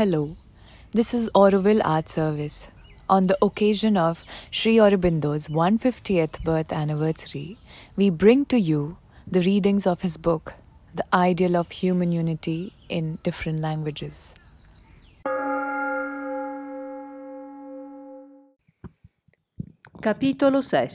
Hello, 0.00 0.34
this 0.94 1.12
is 1.12 1.28
Auroville 1.34 1.82
Art 1.84 2.08
Service. 2.08 2.68
On 3.10 3.26
the 3.26 3.36
occasion 3.42 3.98
of 3.98 4.24
Sri 4.50 4.76
Aurobindo's 4.76 5.48
150th 5.48 6.42
birth 6.42 6.72
anniversary, 6.72 7.58
we 7.98 8.08
bring 8.08 8.46
to 8.46 8.58
you 8.58 8.96
the 9.30 9.42
readings 9.42 9.86
of 9.86 10.00
his 10.00 10.16
book, 10.16 10.54
The 10.94 11.04
Ideal 11.12 11.54
of 11.54 11.70
Human 11.70 12.12
Unity 12.12 12.72
in 12.88 13.18
Different 13.22 13.60
Languages. 13.60 14.32
Capitolo 20.00 20.62
VI 20.62 20.88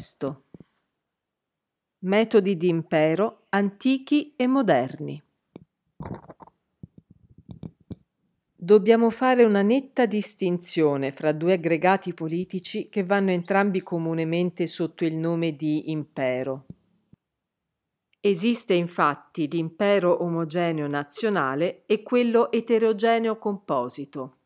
Metodi 2.06 2.58
di 2.58 2.70
impero 2.70 3.44
antichi 3.52 4.34
e 4.36 4.48
moderni 4.48 5.22
Dobbiamo 8.66 9.12
fare 9.12 9.44
una 9.44 9.62
netta 9.62 10.08
distinzione 10.08 11.12
fra 11.12 11.32
due 11.34 11.54
aggregati 11.54 12.16
politici 12.16 12.90
che 12.90 13.04
vanno 13.04 13.30
entrambi 13.30 13.82
comunemente 13.82 14.66
sotto 14.66 15.06
il 15.06 15.14
nome 15.14 15.56
di 15.56 15.92
impero. 15.92 16.66
Esiste 18.20 18.74
infatti 18.74 19.48
l'impero 19.48 20.24
omogeneo 20.24 20.88
nazionale 20.88 21.84
e 21.86 22.02
quello 22.02 22.52
eterogeneo 22.52 23.38
composito. 23.38 24.38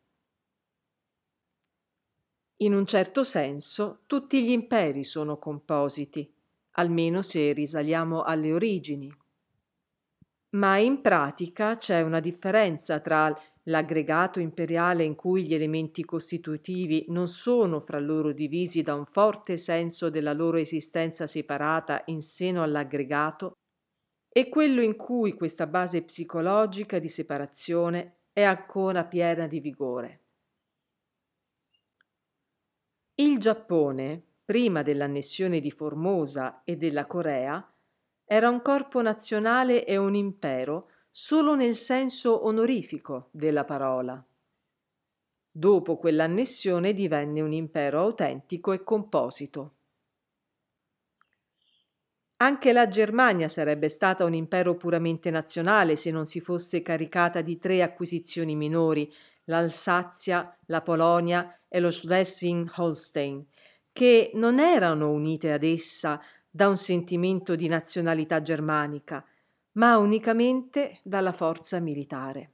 In 2.58 2.73
un 2.73 2.86
certo 2.86 3.23
senso 3.23 4.02
tutti 4.06 4.44
gli 4.44 4.52
imperi 4.52 5.06
sono 5.06 5.38
compositi, 5.38 6.30
almeno 6.72 7.22
se 7.22 7.54
risaliamo 7.54 8.23
alle 8.23 8.52
origini. 8.52 9.09
Ma 10.52 10.78
in 10.78 11.00
pratica 11.00 11.78
c'è 11.78 12.02
una 12.02 12.20
differenza 12.20 13.00
tra 13.00 13.34
l'aggregato 13.64 14.40
imperiale 14.40 15.04
in 15.04 15.16
cui 15.16 15.46
gli 15.46 15.54
elementi 15.54 16.04
costitutivi 16.04 17.06
non 17.10 17.28
sono 17.28 17.80
fra 17.80 18.00
loro 18.00 18.32
divisi 18.32 18.82
da 18.82 18.96
un 18.96 19.06
forte 19.06 19.58
senso 19.58 20.10
della 20.10 20.34
loro 20.34 20.58
esistenza 20.58 21.28
separata 21.28 22.04
in 22.06 22.22
seno 22.22 22.64
all'aggregato, 22.64 23.54
e 24.32 24.48
quello 24.48 24.82
in 24.82 24.96
cui 24.96 25.34
questa 25.34 25.68
base 25.68 26.04
psicologica 26.04 27.00
di 27.00 27.10
separazione 27.10 28.20
è 28.32 28.44
ancora 28.44 29.04
piena 29.06 29.48
di 29.48 29.60
vigore. 29.60 30.24
Il 33.16 33.40
Giappone, 33.40 34.24
prima 34.46 34.82
dell'annessione 34.82 35.60
di 35.60 35.72
Formosa 35.72 36.62
e 36.64 36.78
della 36.78 37.06
Corea, 37.06 37.74
era 38.24 38.48
un 38.50 38.62
corpo 38.62 39.02
nazionale 39.02 39.86
e 39.86 39.98
un 39.98 40.16
impero 40.16 40.90
solo 41.10 41.56
nel 41.56 41.76
senso 41.76 42.46
onorifico 42.46 43.30
della 43.32 43.66
parola. 43.66 44.24
Dopo 45.52 45.98
quell'annessione 45.98 46.94
divenne 46.94 47.42
un 47.42 47.52
impero 47.52 48.00
autentico 48.00 48.72
e 48.72 48.84
composito. 48.84 49.74
Anche 52.42 52.72
la 52.72 52.88
Germania 52.88 53.50
sarebbe 53.50 53.90
stata 53.90 54.24
un 54.24 54.34
impero 54.34 54.78
puramente 54.78 55.30
nazionale 55.30 55.98
se 55.98 56.10
non 56.12 56.26
si 56.26 56.40
fosse 56.40 56.82
caricata 56.82 57.42
di 57.42 57.58
tre 57.58 57.82
acquisizioni 57.82 58.56
minori, 58.56 59.12
l'Alsazia, 59.46 60.58
la 60.68 60.82
Polonia 60.82 61.60
e 61.68 61.82
lo 61.82 61.92
Schleswig-Holstein, 61.92 63.46
che 63.92 64.32
non 64.36 64.60
erano 64.60 65.12
unite 65.12 65.52
ad 65.52 65.64
essa 65.64 66.22
da 66.50 66.70
un 66.70 66.78
sentimento 66.78 67.56
di 67.56 67.68
nazionalità 67.68 68.42
germanica, 68.42 69.26
ma 69.73 69.98
unicamente 69.98 71.00
dalla 71.03 71.31
forza 71.31 71.80
militare. 71.80 72.48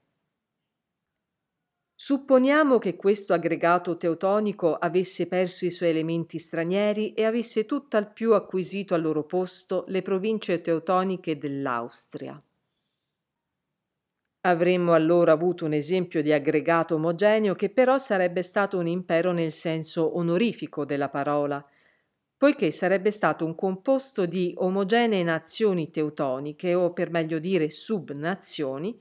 Supponiamo 1.98 2.78
che 2.78 2.96
questo 2.96 3.34
aggregato 3.34 3.98
teutonico 3.98 4.76
avesse 4.76 5.28
perso 5.28 5.66
i 5.66 5.72
suoi 5.72 5.90
elementi 5.90 6.40
stranieri 6.40 7.14
e 7.14 7.26
avesse 7.26 7.66
tutt'al 7.66 8.14
più 8.14 8.34
acquisito 8.34 8.94
al 8.94 9.02
loro 9.02 9.26
posto 9.26 9.84
le 9.88 10.02
province 10.02 10.62
teutoniche 10.62 11.38
dell'Austria. 11.38 12.42
Avremmo 14.46 14.94
allora 14.94 15.34
avuto 15.34 15.66
un 15.66 15.74
esempio 15.74 16.22
di 16.22 16.32
aggregato 16.32 16.96
omogeneo 16.96 17.54
che 17.54 17.70
però 17.70 17.98
sarebbe 17.98 18.44
stato 18.44 18.78
un 18.78 18.88
impero 18.88 19.32
nel 19.34 19.52
senso 19.52 20.18
onorifico 20.18 20.86
della 20.86 21.10
parola, 21.10 21.62
poiché 22.46 22.70
sarebbe 22.70 23.10
stato 23.10 23.44
un 23.44 23.56
composto 23.56 24.28
di 24.28 24.54
omogenee 24.56 25.24
nazioni 25.24 25.90
teutoniche 25.90 26.76
o 26.76 26.94
per 26.94 27.10
meglio 27.10 27.40
dire 27.40 27.72
subnazioni, 27.72 28.96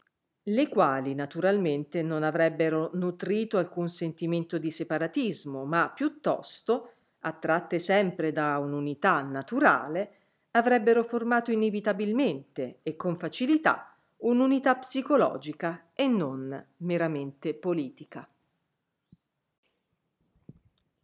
le 0.44 0.68
quali 0.70 1.14
naturalmente 1.14 2.00
non 2.00 2.22
avrebbero 2.22 2.88
nutrito 2.94 3.58
alcun 3.58 3.90
sentimento 3.90 4.56
di 4.56 4.70
separatismo, 4.70 5.66
ma 5.66 5.92
piuttosto, 5.94 6.92
attratte 7.18 7.78
sempre 7.78 8.32
da 8.32 8.56
un'unità 8.56 9.20
naturale, 9.20 10.08
avrebbero 10.52 11.04
formato 11.04 11.52
inevitabilmente 11.52 12.78
e 12.82 12.96
con 12.96 13.14
facilità 13.14 13.94
un'unità 14.22 14.74
psicologica 14.76 15.90
e 15.92 16.08
non 16.08 16.66
meramente 16.78 17.52
politica 17.52 18.26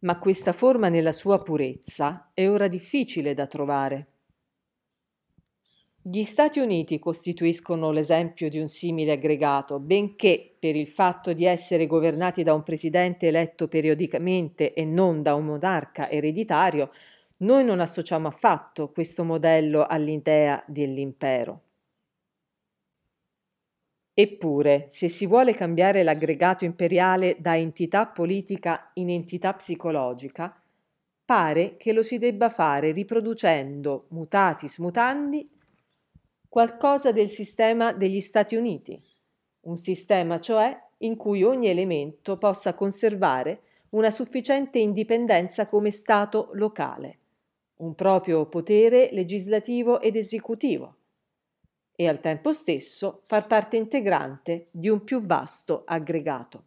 ma 0.01 0.17
questa 0.19 0.53
forma 0.53 0.89
nella 0.89 1.11
sua 1.11 1.41
purezza 1.41 2.31
è 2.33 2.47
ora 2.47 2.67
difficile 2.67 3.33
da 3.33 3.47
trovare. 3.47 4.07
Gli 6.03 6.23
Stati 6.23 6.59
Uniti 6.59 6.97
costituiscono 6.97 7.91
l'esempio 7.91 8.49
di 8.49 8.57
un 8.57 8.67
simile 8.67 9.11
aggregato, 9.11 9.79
benché 9.79 10.55
per 10.59 10.75
il 10.75 10.87
fatto 10.87 11.31
di 11.33 11.45
essere 11.45 11.85
governati 11.85 12.41
da 12.41 12.55
un 12.55 12.63
presidente 12.63 13.27
eletto 13.27 13.67
periodicamente 13.67 14.73
e 14.73 14.83
non 14.83 15.21
da 15.21 15.35
un 15.35 15.45
monarca 15.45 16.09
ereditario, 16.09 16.89
noi 17.37 17.63
non 17.63 17.79
associamo 17.79 18.27
affatto 18.27 18.91
questo 18.91 19.23
modello 19.23 19.85
all'idea 19.85 20.63
dell'impero. 20.65 21.70
Eppure, 24.21 24.85
se 24.89 25.09
si 25.09 25.25
vuole 25.25 25.55
cambiare 25.55 26.03
l'aggregato 26.03 26.63
imperiale 26.63 27.37
da 27.39 27.57
entità 27.57 28.05
politica 28.05 28.91
in 28.93 29.09
entità 29.09 29.51
psicologica, 29.55 30.61
pare 31.25 31.75
che 31.75 31.91
lo 31.91 32.03
si 32.03 32.19
debba 32.19 32.51
fare 32.51 32.91
riproducendo, 32.91 34.05
mutatis 34.09 34.77
mutandi, 34.77 35.43
qualcosa 36.47 37.11
del 37.11 37.29
sistema 37.29 37.93
degli 37.93 38.21
Stati 38.21 38.55
Uniti, 38.55 38.95
un 39.61 39.77
sistema 39.77 40.39
cioè 40.39 40.79
in 40.99 41.15
cui 41.15 41.41
ogni 41.41 41.69
elemento 41.69 42.35
possa 42.35 42.75
conservare 42.75 43.61
una 43.93 44.11
sufficiente 44.11 44.77
indipendenza 44.77 45.65
come 45.65 45.89
Stato 45.89 46.51
locale, 46.53 47.17
un 47.77 47.95
proprio 47.95 48.45
potere 48.45 49.09
legislativo 49.13 49.99
ed 49.99 50.15
esecutivo, 50.15 50.93
e 52.01 52.07
al 52.07 52.19
tempo 52.19 52.51
stesso 52.51 53.21
far 53.25 53.45
parte 53.45 53.77
integrante 53.77 54.65
di 54.71 54.89
un 54.89 55.03
più 55.03 55.21
vasto 55.21 55.83
aggregato. 55.85 56.63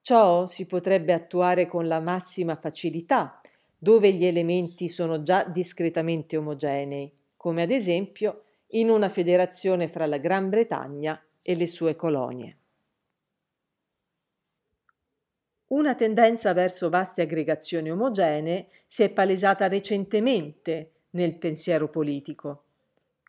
Ciò 0.00 0.46
si 0.46 0.66
potrebbe 0.66 1.12
attuare 1.12 1.66
con 1.66 1.86
la 1.86 2.00
massima 2.00 2.56
facilità 2.56 3.38
dove 3.76 4.14
gli 4.14 4.24
elementi 4.24 4.88
sono 4.88 5.22
già 5.22 5.44
discretamente 5.44 6.38
omogenei, 6.38 7.12
come 7.36 7.62
ad 7.62 7.70
esempio 7.70 8.44
in 8.68 8.88
una 8.88 9.10
federazione 9.10 9.86
fra 9.90 10.06
la 10.06 10.16
Gran 10.16 10.48
Bretagna 10.48 11.22
e 11.42 11.54
le 11.54 11.66
sue 11.66 11.96
colonie. 11.96 12.56
Una 15.66 15.94
tendenza 15.94 16.54
verso 16.54 16.88
vaste 16.88 17.20
aggregazioni 17.20 17.90
omogenee 17.90 18.68
si 18.86 19.02
è 19.02 19.10
palesata 19.10 19.68
recentemente 19.68 20.92
nel 21.10 21.36
pensiero 21.36 21.88
politico, 21.88 22.64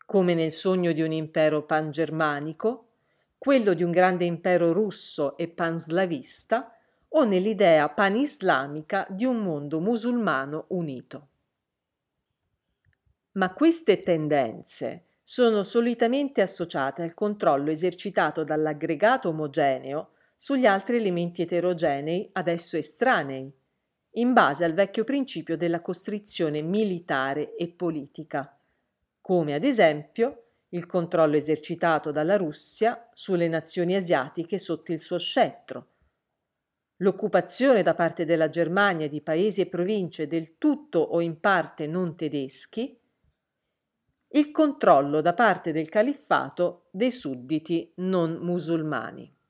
come 0.05 0.33
nel 0.33 0.51
sogno 0.51 0.91
di 0.91 1.01
un 1.01 1.11
impero 1.11 1.63
pangermanico, 1.63 2.85
quello 3.37 3.73
di 3.73 3.83
un 3.83 3.91
grande 3.91 4.25
impero 4.25 4.71
russo 4.71 5.35
e 5.37 5.47
panslavista 5.47 6.75
o 7.09 7.23
nell'idea 7.23 7.89
panislamica 7.89 9.07
di 9.09 9.25
un 9.25 9.37
mondo 9.37 9.79
musulmano 9.79 10.65
unito. 10.69 11.27
Ma 13.33 13.53
queste 13.53 14.03
tendenze 14.03 15.05
sono 15.23 15.63
solitamente 15.63 16.41
associate 16.41 17.01
al 17.01 17.13
controllo 17.13 17.71
esercitato 17.71 18.43
dall'aggregato 18.43 19.29
omogeneo 19.29 20.11
sugli 20.35 20.65
altri 20.65 20.97
elementi 20.97 21.43
eterogenei 21.43 22.29
adesso 22.33 22.75
estranei, 22.75 23.51
in 24.15 24.33
base 24.33 24.65
al 24.65 24.73
vecchio 24.73 25.03
principio 25.03 25.55
della 25.55 25.81
costrizione 25.81 26.61
militare 26.61 27.55
e 27.55 27.69
politica, 27.69 28.57
come 29.21 29.53
ad 29.53 29.63
esempio 29.63 30.43
il 30.69 30.85
controllo 30.85 31.35
esercitato 31.35 32.11
dalla 32.11 32.37
Russia 32.37 33.09
sulle 33.13 33.47
nazioni 33.47 33.95
asiatiche 33.95 34.57
sotto 34.57 34.91
il 34.91 34.99
suo 34.99 35.17
scettro, 35.17 35.87
l'occupazione 36.97 37.83
da 37.83 37.93
parte 37.93 38.25
della 38.25 38.47
Germania 38.47 39.07
di 39.07 39.21
paesi 39.21 39.61
e 39.61 39.67
province 39.67 40.27
del 40.27 40.57
tutto 40.57 40.99
o 40.99 41.21
in 41.21 41.39
parte 41.39 41.87
non 41.87 42.15
tedeschi, 42.15 42.97
il 44.33 44.51
controllo 44.51 45.19
da 45.21 45.33
parte 45.33 45.71
del 45.71 45.89
califfato 45.89 46.87
dei 46.91 47.11
sudditi 47.11 47.91
non 47.97 48.37
musulmani. 48.41 49.40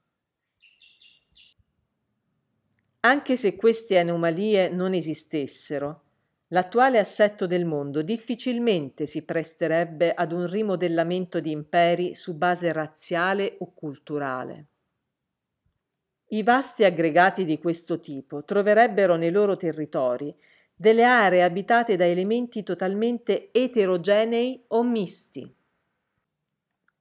Anche 3.04 3.36
se 3.36 3.56
queste 3.56 3.98
anomalie 3.98 4.70
non 4.70 4.94
esistessero, 4.94 6.04
l'attuale 6.50 7.00
assetto 7.00 7.48
del 7.48 7.66
mondo 7.66 8.04
difficilmente 8.04 9.08
si 9.08 9.24
presterebbe 9.24 10.14
ad 10.14 10.32
un 10.32 10.48
rimodellamento 10.48 11.40
di 11.40 11.50
imperi 11.50 12.14
su 12.14 12.38
base 12.38 12.72
razziale 12.72 13.56
o 13.58 13.74
culturale. 13.74 14.68
I 16.28 16.44
vasti 16.44 16.84
aggregati 16.84 17.44
di 17.44 17.58
questo 17.58 18.00
tipo 18.00 18.44
troverebbero 18.44 19.16
nei 19.16 19.32
loro 19.32 19.58
territori 19.58 20.32
delle 20.76 21.04
aree 21.04 21.42
abitate 21.42 21.96
da 21.96 22.06
elementi 22.06 22.62
totalmente 22.62 23.50
eterogenei 23.52 24.64
o 24.68 24.84
misti. 24.84 25.52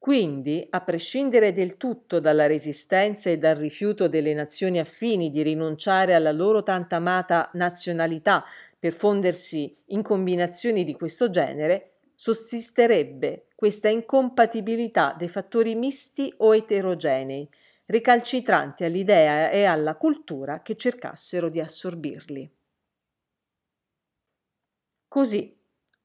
Quindi, 0.00 0.67
a 0.70 0.81
prescindere 0.81 1.52
del 1.52 1.76
tutto 1.76 2.20
dalla 2.20 2.47
resistenza 2.47 3.29
e 3.29 3.37
dal 3.37 3.56
rifiuto 3.56 4.08
delle 4.08 4.32
nazioni 4.32 4.79
affini 4.79 5.31
di 5.31 5.43
rinunciare 5.43 6.14
alla 6.14 6.32
loro 6.32 6.62
tanto 6.62 6.94
amata 6.94 7.50
nazionalità 7.52 8.43
per 8.79 8.94
fondersi 8.94 9.76
in 9.88 10.00
combinazioni 10.00 10.85
di 10.85 10.94
questo 10.94 11.29
genere, 11.29 11.97
sussisterebbe 12.14 13.49
questa 13.55 13.91
incompatibilità 13.91 15.14
dei 15.19 15.29
fattori 15.29 15.75
misti 15.75 16.32
o 16.38 16.56
eterogenei, 16.56 17.46
ricalcitranti 17.85 18.85
all'idea 18.85 19.50
e 19.50 19.64
alla 19.64 19.96
cultura 19.96 20.62
che 20.62 20.76
cercassero 20.76 21.50
di 21.50 21.61
assorbirli. 21.61 22.50
Così, 25.08 25.55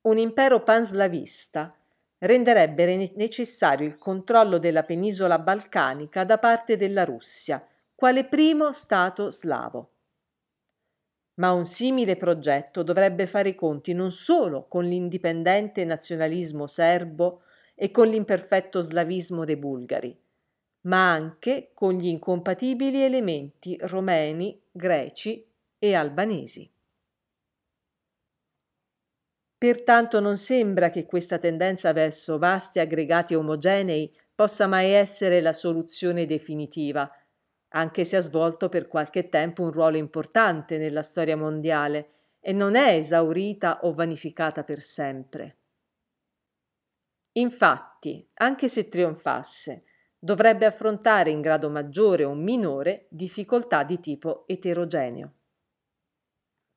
un 0.01 0.17
impero 0.17 0.63
panslavista 0.63 1.73
renderebbe 2.19 3.11
necessario 3.15 3.87
il 3.87 3.97
controllo 3.97 4.57
della 4.57 4.83
penisola 4.83 5.39
balcanica 5.39 6.23
da 6.23 6.37
parte 6.37 6.77
della 6.77 7.03
Russia, 7.03 7.65
quale 7.93 8.25
primo 8.25 8.71
Stato 8.71 9.29
slavo. 9.29 9.87
Ma 11.35 11.51
un 11.51 11.65
simile 11.65 12.15
progetto 12.15 12.81
dovrebbe 12.81 13.27
fare 13.27 13.49
i 13.49 13.55
conti 13.55 13.93
non 13.93 14.11
solo 14.11 14.67
con 14.67 14.85
l'indipendente 14.85 15.83
nazionalismo 15.83 16.65
serbo 16.65 17.41
e 17.75 17.91
con 17.91 18.07
l'imperfetto 18.07 18.81
slavismo 18.81 19.43
dei 19.43 19.57
bulgari, 19.57 20.17
ma 20.81 21.11
anche 21.11 21.71
con 21.73 21.93
gli 21.93 22.07
incompatibili 22.07 23.03
elementi 23.03 23.77
romeni, 23.81 24.61
greci 24.71 25.45
e 25.77 25.93
albanesi. 25.93 26.71
Pertanto 29.65 30.19
non 30.19 30.37
sembra 30.37 30.91
che 30.91 31.07
questa 31.07 31.39
tendenza 31.39 31.91
verso 31.91 32.37
vasti 32.37 32.77
aggregati 32.77 33.33
omogenei 33.33 34.15
possa 34.35 34.67
mai 34.67 34.91
essere 34.91 35.41
la 35.41 35.53
soluzione 35.53 36.27
definitiva, 36.27 37.09
anche 37.69 38.05
se 38.05 38.15
ha 38.15 38.21
svolto 38.21 38.69
per 38.69 38.87
qualche 38.87 39.27
tempo 39.27 39.63
un 39.63 39.71
ruolo 39.71 39.97
importante 39.97 40.77
nella 40.77 41.01
storia 41.01 41.35
mondiale 41.35 42.09
e 42.39 42.53
non 42.53 42.75
è 42.75 42.95
esaurita 42.95 43.79
o 43.81 43.91
vanificata 43.91 44.63
per 44.63 44.83
sempre. 44.83 45.57
Infatti, 47.37 48.29
anche 48.35 48.67
se 48.67 48.89
trionfasse, 48.89 49.85
dovrebbe 50.19 50.65
affrontare 50.65 51.29
in 51.31 51.39
grado 51.39 51.69
maggiore 51.71 52.23
o 52.25 52.35
minore 52.35 53.07
difficoltà 53.09 53.83
di 53.83 53.99
tipo 53.99 54.45
eterogeneo. 54.47 55.34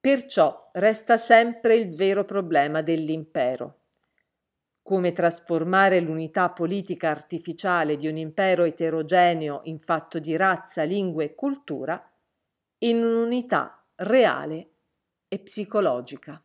Perciò 0.08 0.70
resta 0.72 1.18
sempre 1.18 1.76
il 1.76 1.94
vero 1.94 2.24
problema 2.24 2.80
dell'impero. 2.80 3.80
Come 4.82 5.12
trasformare 5.12 6.00
l'unità 6.00 6.48
politica 6.48 7.10
artificiale 7.10 7.98
di 7.98 8.08
un 8.08 8.16
impero 8.16 8.64
eterogeneo 8.64 9.60
in 9.64 9.78
fatto 9.78 10.18
di 10.18 10.34
razza, 10.34 10.82
lingua 10.84 11.24
e 11.24 11.34
cultura 11.34 12.00
in 12.78 13.04
un'unità 13.04 13.84
reale 13.96 14.70
e 15.28 15.40
psicologica. 15.40 16.42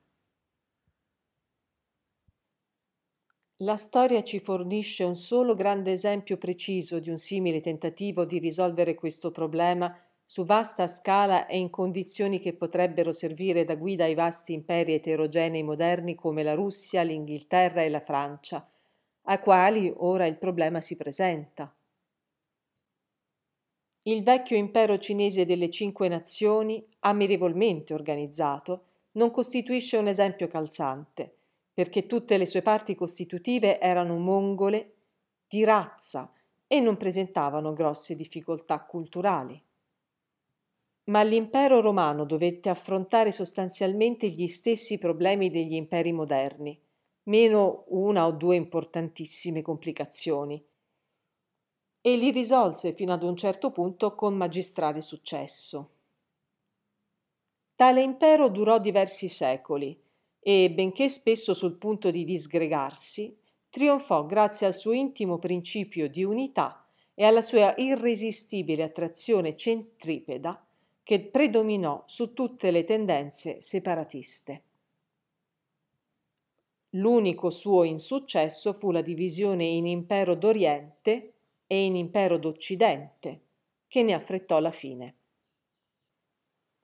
La 3.60 3.77
storia 3.77 4.24
ci 4.25 4.42
fornisce 4.42 5.06
un 5.06 5.15
solo 5.15 5.56
grande 5.56 5.94
esempio 5.94 6.36
preciso 6.36 7.00
di 7.00 7.10
un 7.10 7.18
simile 7.18 7.62
tentativo 7.62 8.25
di 8.25 8.39
risolvere 8.39 8.94
questo 8.94 9.31
problema 9.31 9.98
su 10.25 10.45
vasta 10.45 10.87
scala 10.87 11.45
e 11.45 11.57
in 11.57 11.69
condizioni 11.69 12.39
che 12.39 12.53
potrebbero 12.53 13.11
servire 13.11 13.65
da 13.65 13.75
guida 13.75 14.05
ai 14.05 14.15
vasti 14.15 14.53
imperi 14.53 14.93
eterogenei 14.93 15.63
moderni 15.63 16.15
come 16.15 16.43
la 16.43 16.53
Russia, 16.53 17.01
l'Inghilterra 17.03 17.81
e 17.81 17.89
la 17.89 17.99
Francia, 17.99 18.67
a 19.23 19.39
quali 19.39 19.93
ora 19.95 20.25
il 20.25 20.37
problema 20.37 20.81
si 20.81 20.95
presenta. 20.95 21.73
Il 24.03 24.23
vecchio 24.23 24.57
impero 24.57 24.97
cinese 24.97 25.45
delle 25.45 25.69
cinque 25.69 26.09
nazioni, 26.09 26.85
amirevolmente 26.99 27.93
organizzato, 27.93 28.85
non 29.13 29.31
costituisce 29.31 29.97
un 29.97 30.07
esempio 30.07 30.47
calzante 30.47 31.37
perché 31.73 32.05
tutte 32.05 32.37
le 32.37 32.45
sue 32.45 32.61
parti 32.61 32.93
costitutive 32.93 33.79
erano 33.79 34.17
mongole 34.17 34.93
di 35.47 35.63
razza 35.63 36.29
e 36.67 36.79
non 36.79 36.97
presentavano 36.97 37.73
grosse 37.73 38.15
difficoltà 38.15 38.79
culturali. 38.81 39.62
Ma 41.05 41.21
l'impero 41.21 41.81
romano 41.81 42.23
dovette 42.23 42.69
affrontare 42.69 43.31
sostanzialmente 43.31 44.29
gli 44.29 44.47
stessi 44.47 44.97
problemi 44.97 45.50
degli 45.50 45.73
imperi 45.73 46.13
moderni, 46.13 46.79
meno 47.23 47.83
una 47.89 48.25
o 48.25 48.31
due 48.31 48.55
importantissime 48.55 49.61
complicazioni, 49.61 50.63
e 52.05 52.15
li 52.15 52.31
risolse 52.31 52.94
fino 52.94 53.11
ad 53.11 53.23
un 53.23 53.35
certo 53.35 53.71
punto 53.71 54.15
con 54.15 54.33
magistrale 54.35 55.01
successo. 55.01 55.89
Tale 57.75 58.01
impero 58.01 58.47
durò 58.50 58.79
diversi 58.79 59.27
secoli 59.27 60.01
e, 60.39 60.71
benché 60.71 61.09
spesso 61.09 61.53
sul 61.53 61.77
punto 61.77 62.11
di 62.11 62.23
disgregarsi, 62.23 63.38
trionfò 63.69 64.25
grazie 64.25 64.67
al 64.67 64.75
suo 64.75 64.94
intimo 64.94 65.38
principio 65.38 66.07
di 66.07 66.23
unità 66.23 66.85
e 67.13 67.25
alla 67.25 67.41
sua 67.41 67.73
irresistibile 67.77 68.83
attrazione 68.83 69.55
centripeda 69.55 70.65
che 71.03 71.19
predominò 71.19 72.03
su 72.07 72.33
tutte 72.33 72.71
le 72.71 72.85
tendenze 72.85 73.61
separatiste. 73.61 74.61
L'unico 76.91 77.50
suo 77.50 77.83
insuccesso 77.83 78.74
fu 78.74 78.91
la 78.91 79.01
divisione 79.01 79.65
in 79.65 79.86
impero 79.86 80.36
d'Oriente 80.36 81.33
e 81.67 81.83
in 81.86 81.95
impero 81.95 82.38
d'Occidente, 82.38 83.41
che 83.88 84.03
ne 84.03 84.13
affrettò 84.13 84.60
la 84.60 84.72
fine. 84.72 85.15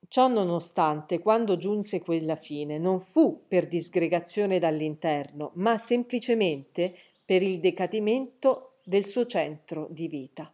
Ciò 0.08 0.26
nonostante, 0.26 1.20
quando 1.20 1.56
giunse 1.56 2.00
quella 2.00 2.34
fine, 2.34 2.78
non 2.78 2.98
fu 2.98 3.44
per 3.46 3.68
disgregazione 3.68 4.58
dall'interno, 4.58 5.52
ma 5.54 5.78
semplicemente 5.78 6.96
per 7.24 7.42
il 7.42 7.60
decadimento 7.60 8.78
del 8.82 9.06
suo 9.06 9.24
centro 9.26 9.86
di 9.88 10.08
vita. 10.08 10.52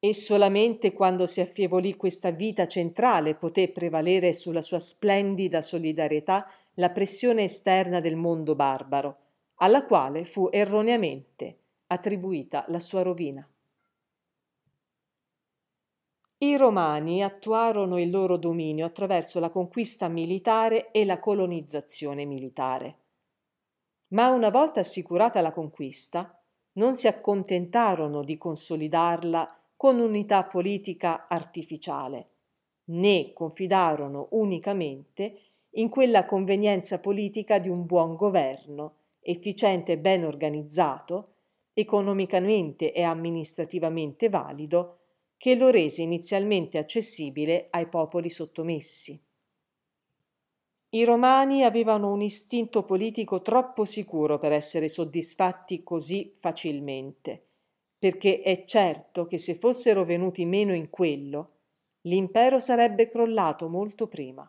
E 0.00 0.14
solamente 0.14 0.92
quando 0.92 1.26
si 1.26 1.40
affievolì 1.40 1.96
questa 1.96 2.30
vita 2.30 2.68
centrale 2.68 3.34
poté 3.34 3.68
prevalere 3.68 4.32
sulla 4.32 4.62
sua 4.62 4.78
splendida 4.78 5.60
solidarietà 5.60 6.48
la 6.74 6.90
pressione 6.90 7.44
esterna 7.44 8.00
del 8.00 8.14
mondo 8.14 8.54
barbaro, 8.54 9.14
alla 9.56 9.84
quale 9.84 10.24
fu 10.24 10.48
erroneamente 10.52 11.58
attribuita 11.88 12.64
la 12.68 12.78
sua 12.78 13.02
rovina. 13.02 13.46
I 16.40 16.56
Romani 16.56 17.24
attuarono 17.24 17.98
il 17.98 18.10
loro 18.10 18.36
dominio 18.36 18.86
attraverso 18.86 19.40
la 19.40 19.50
conquista 19.50 20.06
militare 20.06 20.92
e 20.92 21.04
la 21.04 21.18
colonizzazione 21.18 22.24
militare. 22.24 22.98
Ma 24.10 24.28
una 24.28 24.48
volta 24.48 24.78
assicurata 24.78 25.40
la 25.40 25.50
conquista, 25.50 26.40
non 26.74 26.94
si 26.94 27.08
accontentarono 27.08 28.22
di 28.22 28.38
consolidarla 28.38 29.58
con 29.78 30.00
unità 30.00 30.42
politica 30.42 31.28
artificiale, 31.28 32.26
né 32.86 33.32
confidarono 33.32 34.26
unicamente 34.32 35.42
in 35.74 35.88
quella 35.88 36.26
convenienza 36.26 36.98
politica 36.98 37.60
di 37.60 37.68
un 37.68 37.86
buon 37.86 38.16
governo, 38.16 38.96
efficiente 39.20 39.92
e 39.92 39.98
ben 39.98 40.24
organizzato, 40.24 41.34
economicamente 41.74 42.92
e 42.92 43.02
amministrativamente 43.02 44.28
valido, 44.28 44.96
che 45.36 45.54
lo 45.54 45.70
rese 45.70 46.02
inizialmente 46.02 46.76
accessibile 46.76 47.68
ai 47.70 47.86
popoli 47.86 48.30
sottomessi. 48.30 49.22
I 50.90 51.04
romani 51.04 51.62
avevano 51.62 52.10
un 52.10 52.22
istinto 52.22 52.82
politico 52.82 53.42
troppo 53.42 53.84
sicuro 53.84 54.38
per 54.38 54.50
essere 54.50 54.88
soddisfatti 54.88 55.84
così 55.84 56.34
facilmente, 56.40 57.47
perché 57.98 58.42
è 58.42 58.64
certo 58.64 59.26
che 59.26 59.38
se 59.38 59.54
fossero 59.54 60.04
venuti 60.04 60.44
meno 60.44 60.74
in 60.74 60.88
quello, 60.88 61.48
l'impero 62.02 62.58
sarebbe 62.58 63.08
crollato 63.08 63.68
molto 63.68 64.06
prima. 64.06 64.48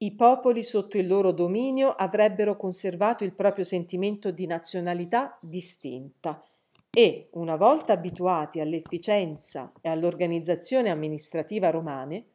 I 0.00 0.14
popoli 0.14 0.62
sotto 0.62 0.96
il 0.96 1.08
loro 1.08 1.32
dominio 1.32 1.94
avrebbero 1.94 2.56
conservato 2.56 3.24
il 3.24 3.32
proprio 3.32 3.64
sentimento 3.64 4.30
di 4.30 4.46
nazionalità 4.46 5.36
distinta 5.40 6.42
e, 6.88 7.28
una 7.32 7.56
volta 7.56 7.94
abituati 7.94 8.60
all'efficienza 8.60 9.72
e 9.80 9.88
all'organizzazione 9.88 10.90
amministrativa 10.90 11.70
romane, 11.70 12.26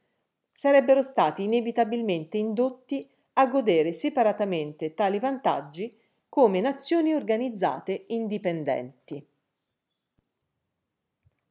sarebbero 0.51 1.01
stati 1.01 1.43
inevitabilmente 1.43 2.38
indotti 2.38 3.10
a 3.33 3.48
godere 3.48 3.93
separatamente 3.93 4.93
tali 4.93 5.19
vantaggi 5.19 5.91
come 6.33 6.61
nazioni 6.61 7.13
organizzate 7.13 8.05
indipendenti. 8.07 9.23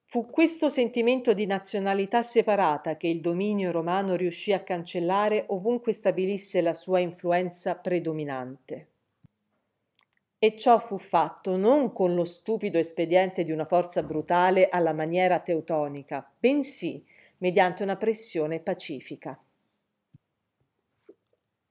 Fu 0.03 0.29
questo 0.29 0.69
sentimento 0.69 1.35
di 1.35 1.47
nazionalità 1.47 2.21
separata 2.23 2.97
che 2.97 3.07
il 3.07 3.21
dominio 3.21 3.71
romano 3.71 4.17
riuscì 4.17 4.53
a 4.53 4.65
cancellare 4.65 5.45
ovunque 5.51 5.93
stabilisse 5.93 6.61
la 6.63 6.75
sua 6.75 6.99
influenza 6.99 7.77
predominante. 7.77 8.89
E 10.37 10.57
ciò 10.57 10.81
fu 10.81 10.99
fatto 10.99 11.57
non 11.57 11.93
con 11.93 12.17
lo 12.17 12.25
stupido 12.25 12.77
espediente 12.77 13.45
di 13.45 13.53
una 13.53 13.67
forza 13.67 14.03
brutale 14.03 14.69
alla 14.69 14.93
maniera 14.93 15.39
teutonica, 15.39 16.29
bensì 16.37 17.07
mediante 17.39 17.85
una 17.85 17.95
pressione 17.95 18.59
pacifica. 18.59 19.41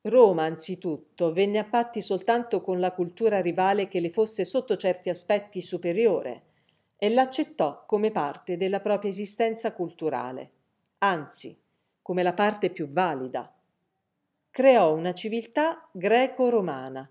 Roma, 0.03 0.46
anzitutto, 0.46 1.31
venne 1.31 1.60
a 1.60 1.63
patti 1.63 2.01
soltanto 2.01 2.62
con 2.62 2.79
la 2.79 2.91
cultura 2.91 3.39
rivale 3.39 3.88
che 3.88 4.00
le 4.00 4.10
fosse 4.10 4.46
sotto 4.46 4.75
certi 4.75 5.10
aspetti 5.10 5.62
superiore, 5.62 6.43
e 6.98 7.10
l'accettò 7.10 7.86
come 7.86 8.12
parte 8.12 8.58
della 8.58 8.79
propria 8.79 9.10
esistenza 9.10 9.74
culturale, 9.74 10.50
anzi, 11.00 11.55
come 12.01 12.24
la 12.24 12.34
parte 12.34 12.70
più 12.70 12.88
valida. 12.88 13.53
Creò 14.50 14.93
una 14.93 15.13
civiltà 15.13 15.88
greco-romana. 15.91 17.10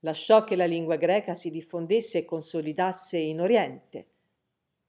Lasciò 0.00 0.44
che 0.44 0.56
la 0.56 0.66
lingua 0.66 0.96
greca 0.96 1.34
si 1.34 1.50
diffondesse 1.50 2.18
e 2.18 2.24
consolidasse 2.24 3.18
in 3.18 3.40
Oriente, 3.40 4.04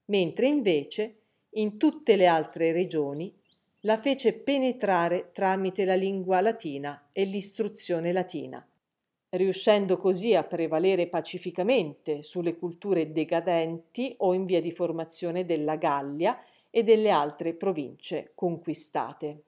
mentre 0.06 0.48
invece 0.48 1.16
in 1.52 1.78
tutte 1.78 2.16
le 2.16 2.28
altre 2.28 2.72
regioni 2.72 3.41
la 3.82 4.00
fece 4.00 4.34
penetrare 4.34 5.32
tramite 5.34 5.86
la 5.86 5.96
lingua 5.96 6.42
latina 6.42 7.10
e 7.12 7.26
l'istruzione 7.26 8.12
latina 8.12 8.66
riuscendo 9.32 9.98
così 9.98 10.36
a 10.36 10.44
prevalere 10.44 11.08
pacificamente 11.08 12.24
sulle 12.24 12.58
culture 12.58 13.12
decadenti 13.12 14.14
o 14.18 14.34
in 14.34 14.46
via 14.46 14.62
di 14.62 14.72
formazione 14.72 15.46
della 15.46 15.76
Gallia 15.76 16.38
e 16.70 16.84
delle 16.84 17.10
altre 17.10 17.54
province 17.54 18.32
conquistate. 18.36 19.44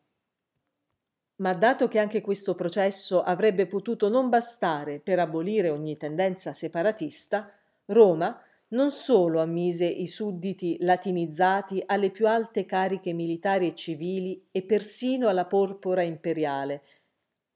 Ma 1.38 1.54
dato 1.54 1.88
che 1.88 2.00
anche 2.00 2.22
questo 2.22 2.56
processo 2.56 3.24
avrebbe 3.24 3.66
potuto 3.66 4.08
non 4.08 4.30
bastare 4.30 5.00
per 5.00 5.20
abolire 5.20 5.70
ogni 5.70 5.98
tendenza 5.98 6.54
separatista, 6.54 7.52
Roma 7.88 8.42
non 8.74 8.90
solo 8.90 9.40
ammise 9.40 9.86
i 9.86 10.08
sudditi 10.08 10.78
latinizzati 10.80 11.82
alle 11.86 12.10
più 12.10 12.28
alte 12.28 12.66
cariche 12.66 13.14
militari 13.14 13.68
e 13.68 13.76
civili 13.76 14.48
e 14.52 14.64
persino 14.64 15.28
alla 15.28 15.46
porpora 15.46 16.02
imperiale, 16.02 16.82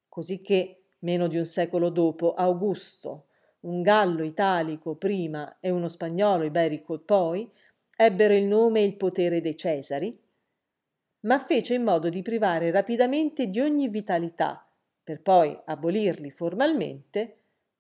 così 0.07 0.41
che 0.41 0.81
meno 0.99 1.27
di 1.27 1.37
un 1.37 1.45
secolo 1.45 1.89
dopo, 1.89 2.33
Augusto, 2.33 3.25
un 3.61 3.81
gallo 3.81 4.23
italico 4.23 4.95
prima 4.95 5.57
e 5.59 5.71
uno 5.71 5.87
spagnolo 5.87 6.43
iberico 6.43 6.99
poi, 6.99 7.49
ebbero 7.95 8.35
il 8.35 8.45
nome 8.45 8.81
e 8.81 8.85
il 8.85 8.95
potere 8.95 9.41
dei 9.41 9.57
Cesari, 9.57 10.15
ma 11.21 11.39
fece 11.39 11.73
in 11.73 11.83
modo 11.83 12.09
di 12.09 12.21
privare 12.21 12.69
rapidamente 12.69 13.47
di 13.47 13.59
ogni 13.59 13.89
vitalità, 13.89 14.67
per 15.03 15.21
poi 15.21 15.57
abolirli 15.65 16.29
formalmente, 16.29 17.37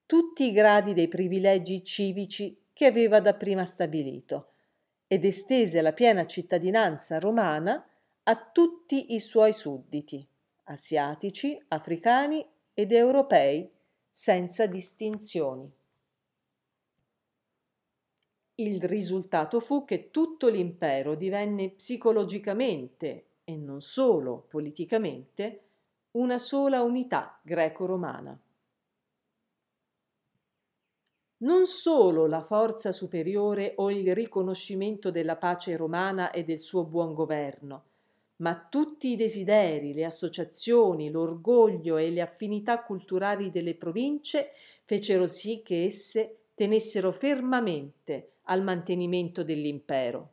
tutti 0.07 0.45
i 0.45 0.51
gradi 0.51 0.93
dei 0.93 1.07
privilegi 1.07 1.83
civici 1.83 2.65
che 2.77 2.85
aveva 2.85 3.19
dapprima 3.19 3.65
stabilito, 3.65 4.49
ed 5.07 5.25
estese 5.25 5.81
la 5.81 5.93
piena 5.93 6.27
cittadinanza 6.27 7.17
romana 7.17 7.83
a 8.21 8.35
tutti 8.35 9.15
i 9.15 9.19
suoi 9.19 9.51
sudditi, 9.51 10.23
asiatici, 10.65 11.59
africani 11.69 12.47
ed 12.75 12.91
europei 12.91 13.67
senza 14.07 14.67
distinzioni. 14.67 15.67
Il 18.59 18.83
risultato 18.83 19.59
fu 19.59 19.83
che 19.83 20.11
tutto 20.11 20.47
l'impero 20.47 21.15
divenne 21.15 21.71
psicologicamente 21.71 23.25
e 23.43 23.55
non 23.55 23.81
solo 23.81 24.45
politicamente 24.47 25.61
una 26.11 26.37
sola 26.37 26.83
unità 26.83 27.39
greco-romana. 27.41 28.39
Non 31.39 31.67
solo 31.67 32.25
la 32.25 32.41
forza 32.41 32.91
superiore 32.91 33.73
o 33.75 33.91
il 33.91 34.15
riconoscimento 34.15 35.11
della 35.11 35.35
pace 35.35 35.75
romana 35.75 36.31
e 36.31 36.43
del 36.43 36.59
suo 36.59 36.83
buon 36.83 37.13
governo, 37.13 37.83
ma 38.37 38.67
tutti 38.67 39.11
i 39.11 39.15
desideri, 39.15 39.93
le 39.93 40.05
associazioni, 40.05 41.11
l'orgoglio 41.11 41.97
e 41.97 42.09
le 42.09 42.21
affinità 42.21 42.81
culturali 42.81 43.51
delle 43.51 43.75
province 43.75 44.49
fecero 44.85 45.27
sì 45.27 45.61
che 45.63 45.83
esse 45.83 46.37
tenessero 46.55 47.11
fermamente 47.11 48.37
al 48.45 48.63
mantenimento 48.63 49.43
dell'impero. 49.43 50.31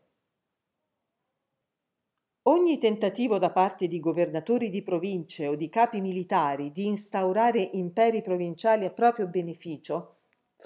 Ogni 2.45 2.79
tentativo 2.79 3.39
da 3.39 3.51
parte 3.51 3.89
di 3.89 4.01
governatori 4.01 4.71
di 4.71 4.81
province 4.81 5.49
o 5.49 5.55
di 5.55 5.69
capi 5.69 6.01
militari 6.01 6.73
di 6.73 6.87
instaurare 6.87 7.61
imperi 7.73 8.23
provinciali 8.23 8.87
a 8.87 8.91
proprio 8.91 9.27
beneficio 9.27 10.15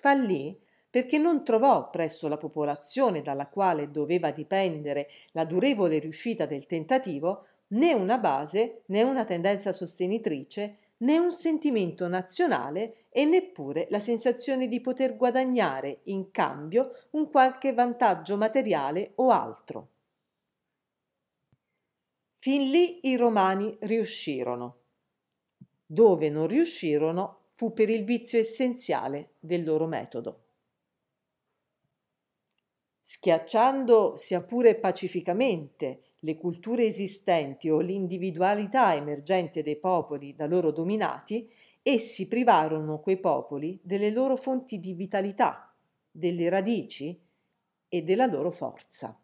fallì 0.00 0.58
perché 0.90 1.18
non 1.18 1.44
trovò 1.44 1.90
presso 1.90 2.28
la 2.28 2.38
popolazione 2.38 3.22
dalla 3.22 3.46
quale 3.46 3.90
doveva 3.90 4.30
dipendere 4.30 5.08
la 5.32 5.44
durevole 5.44 5.98
riuscita 5.98 6.46
del 6.46 6.66
tentativo 6.66 7.46
né 7.68 7.92
una 7.92 8.18
base 8.18 8.82
né 8.86 9.02
una 9.02 9.24
tendenza 9.24 9.72
sostenitrice 9.72 10.78
né 10.98 11.18
un 11.18 11.30
sentimento 11.30 12.08
nazionale 12.08 13.04
e 13.10 13.24
neppure 13.24 13.86
la 13.90 13.98
sensazione 13.98 14.68
di 14.68 14.80
poter 14.80 15.16
guadagnare 15.16 16.00
in 16.04 16.30
cambio 16.30 16.92
un 17.10 17.30
qualche 17.30 17.72
vantaggio 17.72 18.36
materiale 18.36 19.12
o 19.16 19.30
altro. 19.30 19.88
Fin 22.36 22.70
lì 22.70 23.00
i 23.08 23.16
romani 23.16 23.76
riuscirono. 23.80 24.76
Dove 25.84 26.30
non 26.30 26.46
riuscirono 26.46 27.37
fu 27.58 27.72
per 27.72 27.90
il 27.90 28.04
vizio 28.04 28.38
essenziale 28.38 29.30
del 29.40 29.64
loro 29.64 29.86
metodo 29.86 30.42
schiacciando 33.02 34.16
sia 34.16 34.44
pure 34.44 34.76
pacificamente 34.76 36.02
le 36.20 36.36
culture 36.36 36.84
esistenti 36.84 37.68
o 37.68 37.80
l'individualità 37.80 38.94
emergente 38.94 39.64
dei 39.64 39.76
popoli 39.76 40.36
da 40.36 40.46
loro 40.46 40.70
dominati, 40.70 41.50
essi 41.82 42.28
privarono 42.28 43.00
quei 43.00 43.18
popoli 43.18 43.80
delle 43.82 44.10
loro 44.10 44.36
fonti 44.36 44.78
di 44.78 44.92
vitalità, 44.92 45.74
delle 46.08 46.48
radici 46.48 47.20
e 47.88 48.02
della 48.02 48.26
loro 48.26 48.52
forza. 48.52 49.20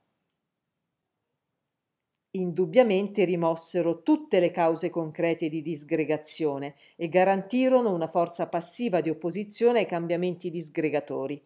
Indubbiamente 2.36 3.24
rimossero 3.24 4.02
tutte 4.02 4.40
le 4.40 4.50
cause 4.50 4.90
concrete 4.90 5.48
di 5.48 5.62
disgregazione 5.62 6.74
e 6.96 7.08
garantirono 7.08 7.94
una 7.94 8.08
forza 8.08 8.48
passiva 8.48 9.00
di 9.00 9.08
opposizione 9.08 9.80
ai 9.80 9.86
cambiamenti 9.86 10.50
disgregatori, 10.50 11.40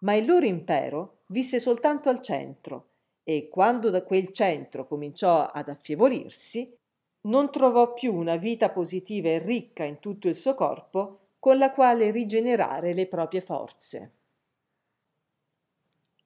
ma 0.00 0.14
il 0.14 0.26
loro 0.26 0.44
impero 0.44 1.20
visse 1.28 1.58
soltanto 1.60 2.10
al 2.10 2.20
centro 2.20 2.88
e 3.24 3.48
quando 3.48 3.88
da 3.88 4.02
quel 4.02 4.30
centro 4.32 4.86
cominciò 4.86 5.46
ad 5.46 5.70
affievolirsi, 5.70 6.76
non 7.22 7.50
trovò 7.50 7.94
più 7.94 8.14
una 8.14 8.36
vita 8.36 8.68
positiva 8.68 9.30
e 9.30 9.38
ricca 9.38 9.84
in 9.84 9.98
tutto 9.98 10.28
il 10.28 10.34
suo 10.34 10.52
corpo 10.52 11.28
con 11.38 11.56
la 11.56 11.72
quale 11.72 12.10
rigenerare 12.10 12.92
le 12.92 13.06
proprie 13.06 13.40
forze. 13.40 14.17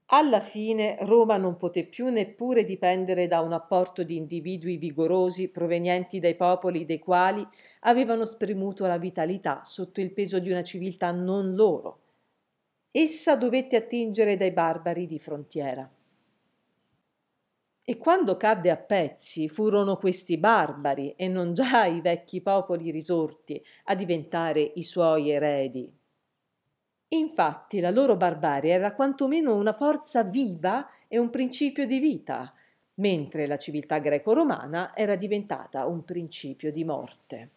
Alla 0.06 0.40
fine 0.40 0.98
Roma 1.00 1.36
non 1.38 1.56
poté 1.56 1.84
più 1.84 2.08
neppure 2.08 2.64
dipendere 2.64 3.26
da 3.26 3.40
un 3.40 3.52
apporto 3.52 4.02
di 4.02 4.16
individui 4.16 4.76
vigorosi 4.76 5.50
provenienti 5.50 6.20
dai 6.20 6.34
popoli 6.34 6.84
dei 6.84 6.98
quali 6.98 7.46
avevano 7.80 8.24
spremuto 8.26 8.86
la 8.86 8.98
vitalità 8.98 9.64
sotto 9.64 10.00
il 10.00 10.12
peso 10.12 10.38
di 10.38 10.50
una 10.50 10.62
civiltà 10.62 11.10
non 11.12 11.54
loro, 11.54 12.00
essa 12.90 13.36
dovette 13.36 13.76
attingere 13.76 14.36
dai 14.36 14.50
barbari 14.50 15.06
di 15.06 15.18
frontiera. 15.18 15.90
E 17.84 17.98
quando 17.98 18.36
cadde 18.36 18.70
a 18.70 18.76
pezzi 18.76 19.48
furono 19.48 19.96
questi 19.96 20.36
barbari 20.36 21.14
e 21.16 21.26
non 21.26 21.54
già 21.54 21.86
i 21.86 22.00
vecchi 22.00 22.40
popoli 22.42 22.90
risorti 22.90 23.64
a 23.84 23.94
diventare 23.94 24.60
i 24.60 24.82
suoi 24.82 25.30
eredi. 25.30 26.00
Infatti 27.12 27.80
la 27.80 27.90
loro 27.90 28.16
barbarie 28.16 28.72
era 28.72 28.94
quantomeno 28.94 29.54
una 29.54 29.72
forza 29.72 30.22
viva 30.24 30.88
e 31.08 31.18
un 31.18 31.30
principio 31.30 31.86
di 31.86 31.98
vita, 31.98 32.52
mentre 32.94 33.46
la 33.46 33.56
civiltà 33.56 33.98
greco-romana 33.98 34.94
era 34.94 35.16
diventata 35.16 35.86
un 35.86 36.04
principio 36.04 36.72
di 36.72 36.84
morte. 36.84 37.50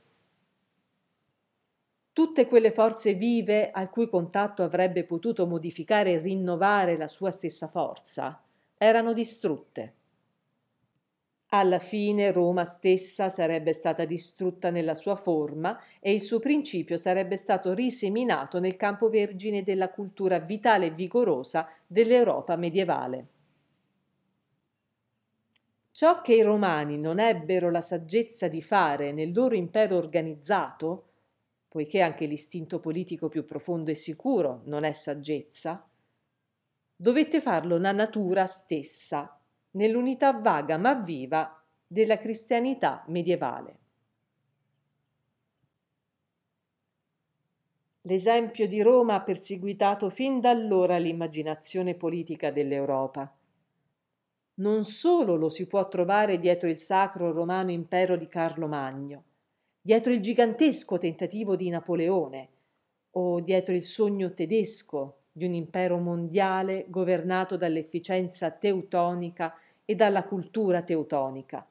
tutte 2.15 2.47
quelle 2.47 2.71
forze 2.71 3.13
vive 3.13 3.71
al 3.71 3.89
cui 3.89 4.07
contatto 4.07 4.63
avrebbe 4.63 5.03
potuto 5.03 5.45
modificare 5.45 6.13
e 6.13 6.19
rinnovare 6.19 6.95
la 6.95 7.07
sua 7.07 7.29
stessa 7.29 7.67
forza, 7.67 8.41
erano 8.77 9.11
distrutte. 9.11 9.93
Alla 11.49 11.79
fine 11.79 12.31
Roma 12.31 12.65
stessa 12.65 13.29
sarebbe 13.29 13.71
stata 13.71 14.03
distrutta 14.03 14.71
nella 14.71 14.93
sua 14.93 15.15
forma 15.15 15.79
e 15.99 16.11
il 16.11 16.21
suo 16.21 16.39
principio 16.39 16.97
sarebbe 16.97 17.37
stato 17.37 17.73
riseminato 17.73 18.59
nel 18.59 18.75
campo 18.75 19.09
vergine 19.09 19.63
della 19.63 19.89
cultura 19.89 20.39
vitale 20.39 20.87
e 20.87 20.91
vigorosa 20.91 21.69
dell'Europa 21.85 22.55
medievale. 22.55 23.27
Ciò 25.91 26.19
che 26.19 26.33
i 26.33 26.41
romani 26.41 26.97
non 26.97 27.19
ebbero 27.19 27.71
la 27.71 27.79
saggezza 27.79 28.49
di 28.49 28.61
fare 28.61 29.13
nel 29.13 29.31
loro 29.31 29.55
impero 29.55 29.95
organizzato, 29.95 31.05
poiché 31.69 32.01
anche 32.01 32.25
l'istinto 32.25 32.81
politico 32.81 33.29
più 33.29 33.45
profondo 33.45 33.91
e 33.91 33.95
sicuro 33.95 34.61
non 34.65 34.83
è 34.83 34.91
saggezza, 34.91 35.87
dovette 36.93 37.39
farlo 37.39 37.77
la 37.77 37.93
natura 37.93 38.45
stessa, 38.45 39.39
nell'unità 39.75 40.33
vaga 40.33 40.77
ma 40.77 40.93
viva 40.93 41.61
della 41.87 42.17
cristianità 42.17 43.03
medievale. 43.07 43.77
L'esempio 48.01 48.67
di 48.67 48.81
Roma 48.81 49.15
ha 49.15 49.21
perseguitato 49.21 50.09
fin 50.09 50.39
da 50.39 50.51
allora 50.51 50.97
l'immaginazione 50.97 51.95
politica 51.95 52.51
dell'Europa. 52.51 53.33
Non 54.55 54.83
solo 54.83 55.35
lo 55.35 55.49
si 55.49 55.67
può 55.67 55.87
trovare 55.87 56.39
dietro 56.39 56.69
il 56.69 56.77
sacro 56.77 57.31
romano 57.31 57.71
impero 57.71 58.15
di 58.15 58.27
Carlo 58.27 58.67
Magno, 58.67 59.23
dietro 59.81 60.13
il 60.13 60.21
gigantesco 60.21 60.99
tentativo 60.99 61.55
di 61.55 61.69
Napoleone 61.69 62.49
o 63.11 63.39
dietro 63.39 63.73
il 63.73 63.81
sogno 63.81 64.33
tedesco 64.33 65.17
di 65.31 65.45
un 65.45 65.53
impero 65.53 65.97
mondiale 65.97 66.85
governato 66.87 67.57
dall'efficienza 67.57 68.51
teutonica 68.51 69.53
e 69.85 69.95
dalla 69.95 70.23
cultura 70.23 70.81
teutonica. 70.81 71.65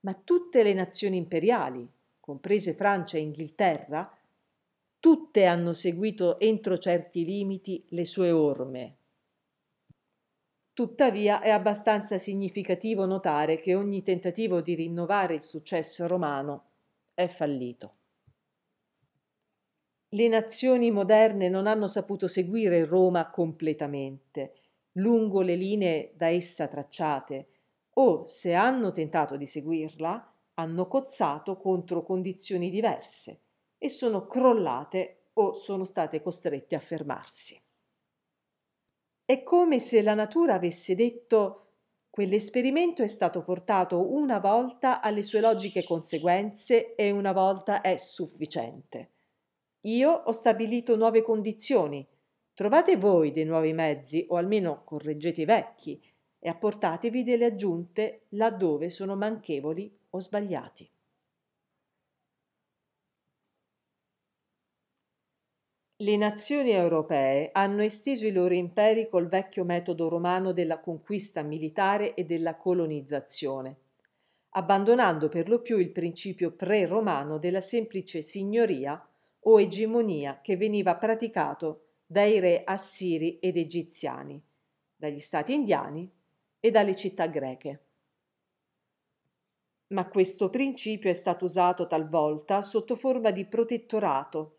Ma 0.00 0.14
tutte 0.14 0.62
le 0.62 0.72
nazioni 0.72 1.16
imperiali, 1.16 1.88
comprese 2.18 2.74
Francia 2.74 3.16
e 3.16 3.20
Inghilterra, 3.20 4.18
tutte 4.98 5.44
hanno 5.46 5.72
seguito 5.72 6.38
entro 6.38 6.76
certi 6.78 7.24
limiti 7.24 7.84
le 7.90 8.04
sue 8.04 8.30
orme. 8.30 8.96
Tuttavia 10.72 11.40
è 11.40 11.50
abbastanza 11.50 12.18
significativo 12.18 13.04
notare 13.04 13.58
che 13.58 13.74
ogni 13.74 14.02
tentativo 14.02 14.60
di 14.60 14.74
rinnovare 14.74 15.34
il 15.34 15.42
successo 15.42 16.06
romano 16.06 16.64
è 17.14 17.28
fallito. 17.28 17.94
Le 20.08 20.28
nazioni 20.28 20.90
moderne 20.90 21.48
non 21.48 21.66
hanno 21.66 21.86
saputo 21.86 22.26
seguire 22.26 22.84
Roma 22.84 23.30
completamente 23.30 24.59
lungo 24.92 25.40
le 25.40 25.54
linee 25.54 26.12
da 26.16 26.28
essa 26.28 26.68
tracciate 26.68 27.48
o, 27.94 28.26
se 28.26 28.54
hanno 28.54 28.92
tentato 28.92 29.36
di 29.36 29.46
seguirla, 29.46 30.34
hanno 30.54 30.86
cozzato 30.86 31.56
contro 31.56 32.02
condizioni 32.02 32.70
diverse 32.70 33.42
e 33.78 33.88
sono 33.88 34.26
crollate 34.26 35.28
o 35.34 35.54
sono 35.54 35.84
state 35.84 36.20
costrette 36.20 36.74
a 36.74 36.80
fermarsi. 36.80 37.60
È 39.24 39.42
come 39.42 39.78
se 39.78 40.02
la 40.02 40.14
natura 40.14 40.54
avesse 40.54 40.94
detto 40.94 41.66
quell'esperimento 42.10 43.02
è 43.02 43.06
stato 43.06 43.40
portato 43.40 44.12
una 44.12 44.38
volta 44.40 45.00
alle 45.00 45.22
sue 45.22 45.40
logiche 45.40 45.84
conseguenze 45.84 46.94
e 46.94 47.10
una 47.10 47.32
volta 47.32 47.80
è 47.80 47.96
sufficiente. 47.96 49.10
Io 49.82 50.10
ho 50.10 50.32
stabilito 50.32 50.96
nuove 50.96 51.22
condizioni, 51.22 52.06
Trovate 52.60 52.98
voi 52.98 53.32
dei 53.32 53.46
nuovi 53.46 53.72
mezzi 53.72 54.26
o 54.28 54.36
almeno 54.36 54.82
correggete 54.84 55.40
i 55.40 55.44
vecchi 55.46 55.98
e 56.38 56.50
apportatevi 56.50 57.22
delle 57.22 57.46
aggiunte 57.46 58.26
laddove 58.32 58.90
sono 58.90 59.16
manchevoli 59.16 59.90
o 60.10 60.20
sbagliati. 60.20 60.86
Le 65.96 66.16
nazioni 66.18 66.72
europee 66.72 67.48
hanno 67.50 67.80
esteso 67.80 68.26
i 68.26 68.30
loro 68.30 68.52
imperi 68.52 69.08
col 69.08 69.28
vecchio 69.28 69.64
metodo 69.64 70.10
romano 70.10 70.52
della 70.52 70.80
conquista 70.80 71.40
militare 71.40 72.12
e 72.12 72.26
della 72.26 72.56
colonizzazione, 72.56 73.76
abbandonando 74.50 75.30
per 75.30 75.48
lo 75.48 75.62
più 75.62 75.78
il 75.78 75.92
principio 75.92 76.50
pre-romano 76.50 77.38
della 77.38 77.62
semplice 77.62 78.20
signoria 78.20 79.02
o 79.44 79.58
egemonia 79.58 80.40
che 80.42 80.58
veniva 80.58 80.94
praticato 80.96 81.84
dai 82.10 82.40
re 82.40 82.64
assiri 82.64 83.38
ed 83.38 83.56
egiziani, 83.56 84.42
dagli 84.96 85.20
stati 85.20 85.54
indiani 85.54 86.10
e 86.58 86.70
dalle 86.72 86.96
città 86.96 87.28
greche. 87.28 87.84
Ma 89.90 90.08
questo 90.08 90.50
principio 90.50 91.08
è 91.08 91.12
stato 91.12 91.44
usato 91.44 91.86
talvolta 91.86 92.62
sotto 92.62 92.96
forma 92.96 93.30
di 93.30 93.44
protettorato 93.44 94.56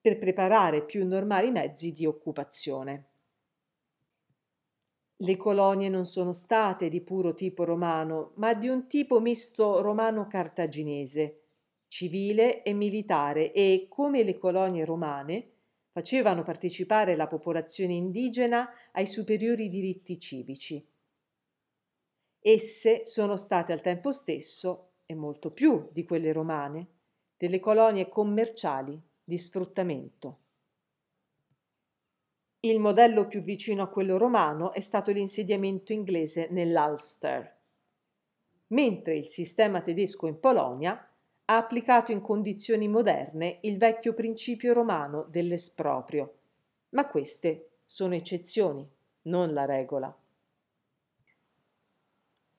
per 0.00 0.16
preparare 0.16 0.86
più 0.86 1.06
normali 1.06 1.50
mezzi 1.50 1.92
di 1.92 2.06
occupazione. 2.06 3.08
Le 5.16 5.36
colonie 5.36 5.90
non 5.90 6.06
sono 6.06 6.32
state 6.32 6.88
di 6.88 7.02
puro 7.02 7.34
tipo 7.34 7.64
romano, 7.64 8.32
ma 8.36 8.54
di 8.54 8.68
un 8.68 8.86
tipo 8.86 9.20
misto 9.20 9.82
romano-cartaginese, 9.82 11.42
civile 11.88 12.62
e 12.62 12.72
militare 12.72 13.52
e, 13.52 13.84
come 13.86 14.22
le 14.22 14.38
colonie 14.38 14.86
romane, 14.86 15.50
facevano 15.96 16.42
partecipare 16.42 17.16
la 17.16 17.26
popolazione 17.26 17.94
indigena 17.94 18.70
ai 18.92 19.06
superiori 19.06 19.70
diritti 19.70 20.20
civici. 20.20 20.86
Esse 22.38 23.06
sono 23.06 23.38
state 23.38 23.72
al 23.72 23.80
tempo 23.80 24.12
stesso, 24.12 24.90
e 25.06 25.14
molto 25.14 25.52
più 25.52 25.88
di 25.92 26.04
quelle 26.04 26.32
romane, 26.32 26.86
delle 27.38 27.60
colonie 27.60 28.10
commerciali 28.10 29.00
di 29.24 29.38
sfruttamento. 29.38 30.40
Il 32.60 32.78
modello 32.78 33.26
più 33.26 33.40
vicino 33.40 33.82
a 33.82 33.88
quello 33.88 34.18
romano 34.18 34.74
è 34.74 34.80
stato 34.80 35.12
l'insediamento 35.12 35.94
inglese 35.94 36.48
nell'Ulster, 36.50 37.58
mentre 38.66 39.16
il 39.16 39.24
sistema 39.24 39.80
tedesco 39.80 40.26
in 40.26 40.38
Polonia 40.38 41.05
ha 41.48 41.56
applicato 41.56 42.10
in 42.10 42.20
condizioni 42.20 42.88
moderne 42.88 43.58
il 43.62 43.78
vecchio 43.78 44.14
principio 44.14 44.72
romano 44.72 45.26
dell'esproprio, 45.28 46.34
ma 46.90 47.06
queste 47.06 47.68
sono 47.84 48.14
eccezioni, 48.14 48.86
non 49.22 49.52
la 49.52 49.64
regola. 49.64 50.14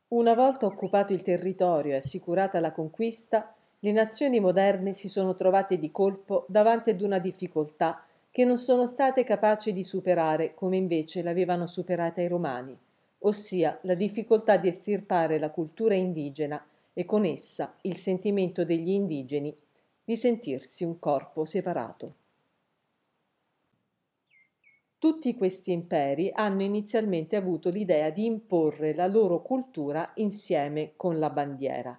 Una 0.10 0.34
volta 0.34 0.66
occupato 0.66 1.12
il 1.12 1.22
territorio 1.22 1.92
e 1.92 1.98
assicurata 1.98 2.62
la 2.62 2.72
conquista, 2.72 3.54
le 3.80 3.92
nazioni 3.92 4.40
moderne 4.40 4.94
si 4.94 5.10
sono 5.10 5.36
trovate 5.36 5.78
di 5.78 5.92
colpo 5.92 6.46
davanti 6.48 6.90
ad 6.90 7.02
una 7.02 7.20
difficoltà 7.20 8.06
che 8.32 8.46
non 8.46 8.58
sono 8.58 8.86
state 8.86 9.26
capaci 9.26 9.74
di 9.74 9.84
superare 9.84 10.54
come 10.54 10.78
invece 10.78 11.22
l'avevano 11.22 11.68
superata 11.68 12.22
i 12.22 12.28
romani, 12.28 12.78
ossia 13.20 13.78
la 13.82 13.96
difficoltà 13.96 14.56
di 14.56 14.70
estirpare 14.70 15.40
la 15.40 15.50
cultura 15.50 15.94
indigena 15.94 16.64
e 16.98 17.06
con 17.06 17.26
essa 17.26 17.78
il 17.82 17.96
sentimento 17.96 18.66
degli 18.66 18.90
indigeni 18.90 19.56
di 20.04 20.18
sentirsi 20.18 20.84
un 20.84 20.98
corpo 20.98 21.46
separato. 21.46 22.14
Tutti 24.98 25.36
questi 25.36 25.74
imperi 25.74 26.32
hanno 26.34 26.64
inizialmente 26.64 27.36
avuto 27.36 27.70
l'idea 27.70 28.10
di 28.10 28.26
imporre 28.26 28.96
la 28.96 29.06
loro 29.06 29.44
cultura 29.44 30.12
insieme 30.16 30.94
con 30.96 31.20
la 31.20 31.30
bandiera, 31.30 31.96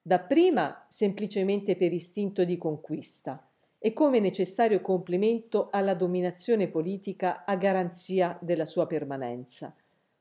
dapprima 0.00 0.86
semplicemente 0.88 1.76
per 1.76 1.92
istinto 1.92 2.42
di 2.42 2.56
conquista 2.56 3.46
e 3.78 3.92
come 3.92 4.20
necessario 4.20 4.80
complemento 4.80 5.68
alla 5.70 5.92
dominazione 5.92 6.68
politica 6.68 7.44
a 7.44 7.56
garanzia 7.56 8.38
della 8.40 8.64
sua 8.64 8.86
permanenza, 8.86 9.74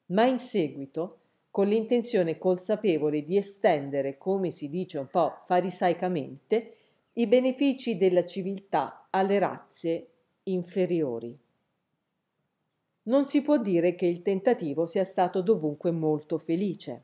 ma 0.08 0.26
in 0.26 0.38
seguito 0.38 1.20
con 1.52 1.68
l'intenzione 1.68 2.38
consapevole 2.38 3.24
di 3.24 3.38
estendere, 3.38 4.18
come 4.18 4.52
si 4.52 4.70
dice 4.70 5.00
un 5.00 5.08
po' 5.08 5.44
farisaicamente, 5.46 6.76
i 7.14 7.28
benefici 7.28 7.98
della 7.98 8.26
civiltà 8.26 9.08
alle 9.10 9.40
razze 9.40 10.10
inferiori. 10.44 11.38
Non 13.04 13.26
si 13.26 13.42
può 13.42 13.58
dire 13.58 13.96
che 13.96 14.06
il 14.06 14.22
tentativo 14.22 14.86
sia 14.86 15.04
stato 15.04 15.42
dovunque 15.42 15.92
molto 15.92 16.38
felice. 16.38 17.04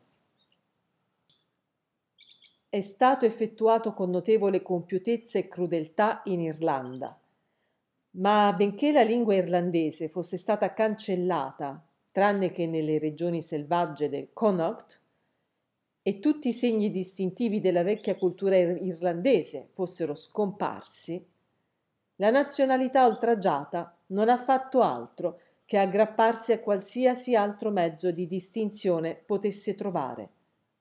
È 2.69 2.81
stato 2.81 3.25
effettuato 3.25 3.93
con 3.93 4.09
notevole 4.09 4.61
compiutezza 4.61 5.39
e 5.39 5.47
crudeltà 5.47 6.21
in 6.25 6.41
Irlanda, 6.41 7.17
ma 8.11 8.53
benché 8.53 8.91
la 8.91 9.01
lingua 9.01 9.35
irlandese 9.35 10.09
fosse 10.09 10.37
stata 10.37 10.73
cancellata 10.73 11.84
tranne 12.15 12.53
che 12.53 12.65
nelle 12.65 12.97
regioni 12.97 13.41
selvagge 13.41 14.07
del 14.07 14.29
Connaught, 14.31 15.01
e 16.01 16.19
tutti 16.21 16.47
i 16.47 16.53
segni 16.53 16.89
distintivi 16.89 17.59
della 17.59 17.83
vecchia 17.83 18.15
cultura 18.15 18.55
irlandese 18.55 19.67
fossero 19.73 20.15
scomparsi, 20.15 21.21
La 22.15 22.29
nazionalità 22.29 23.05
oltraggiata 23.05 23.97
non 24.07 24.29
ha 24.29 24.41
fatto 24.41 24.81
altro 24.81 25.41
che 25.65 25.77
aggrapparsi 25.77 26.53
a 26.53 26.59
qualsiasi 26.59 27.35
altro 27.35 27.69
mezzo 27.69 28.11
di 28.11 28.27
distinzione 28.27 29.15
potesse 29.15 29.75
trovare, 29.75 30.29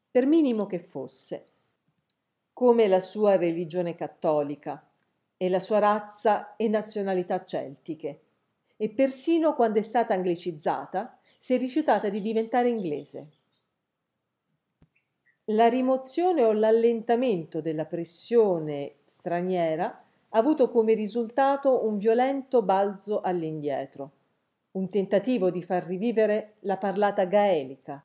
per 0.08 0.26
minimo 0.26 0.66
che 0.66 0.78
fosse, 0.78 1.46
come 2.52 2.86
la 2.86 3.00
sua 3.00 3.34
religione 3.34 3.96
cattolica 3.96 4.88
e 5.36 5.48
la 5.48 5.58
sua 5.58 5.80
razza 5.80 6.54
e 6.54 6.68
nazionalità 6.68 7.44
celtiche, 7.44 8.20
e 8.76 8.88
persino 8.90 9.54
quando 9.56 9.80
è 9.80 9.82
stata 9.82 10.14
anglicizzata 10.14 11.18
si 11.44 11.52
è 11.52 11.58
rifiutata 11.58 12.08
di 12.08 12.22
diventare 12.22 12.70
inglese. 12.70 13.28
La 15.48 15.68
rimozione 15.68 16.42
o 16.42 16.52
l'allentamento 16.52 17.60
della 17.60 17.84
pressione 17.84 18.94
straniera 19.04 19.84
ha 20.30 20.38
avuto 20.38 20.70
come 20.70 20.94
risultato 20.94 21.84
un 21.84 21.98
violento 21.98 22.62
balzo 22.62 23.20
all'indietro, 23.20 24.12
un 24.70 24.88
tentativo 24.88 25.50
di 25.50 25.62
far 25.62 25.84
rivivere 25.84 26.54
la 26.60 26.78
parlata 26.78 27.26
gaelica, 27.26 28.02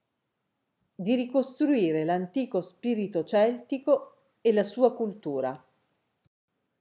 di 0.93 1.15
ricostruire 1.15 2.03
l'antico 2.03 2.59
spirito 2.59 3.23
celtico 3.23 4.15
e 4.41 4.51
la 4.51 4.63
sua 4.63 4.93
cultura. 4.93 5.65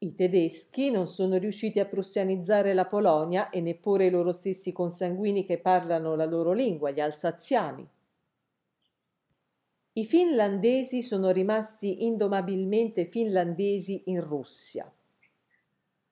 I 0.01 0.15
tedeschi 0.15 0.93
non 0.93 1.09
sono 1.09 1.39
riusciti 1.39 1.81
a 1.81 1.85
prussianizzare 1.85 2.73
la 2.73 2.85
Polonia 2.85 3.51
e 3.51 3.61
neppure 3.61 4.07
i 4.07 4.11
loro 4.11 4.31
stessi 4.31 4.71
consanguini 4.71 5.45
che 5.45 5.59
parlano 5.59 6.15
la 6.15 6.25
loro 6.25 6.53
lingua, 6.53 6.93
gli 6.93 7.01
alsaziani. 7.01 7.85
I 9.95 10.05
finlandesi 10.05 11.03
sono 11.03 11.33
rimasti 11.33 12.05
indomabilmente 12.05 13.07
finlandesi 13.07 14.03
in 14.07 14.23
Russia. 14.23 14.89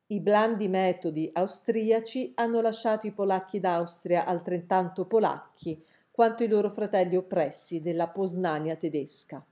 I 0.09 0.19
blandi 0.21 0.67
metodi 0.67 1.31
austriaci 1.33 2.33
hanno 2.35 2.61
lasciato 2.61 3.07
i 3.07 3.13
polacchi 3.13 3.61
d'Austria 3.61 4.25
altrettanto 4.25 5.05
polacchi 5.05 5.81
quanto 6.11 6.43
i 6.43 6.49
loro 6.49 6.71
fratelli 6.71 7.15
oppressi 7.15 7.81
della 7.81 8.09
Posnania 8.09 8.75
tedesca. 8.75 9.47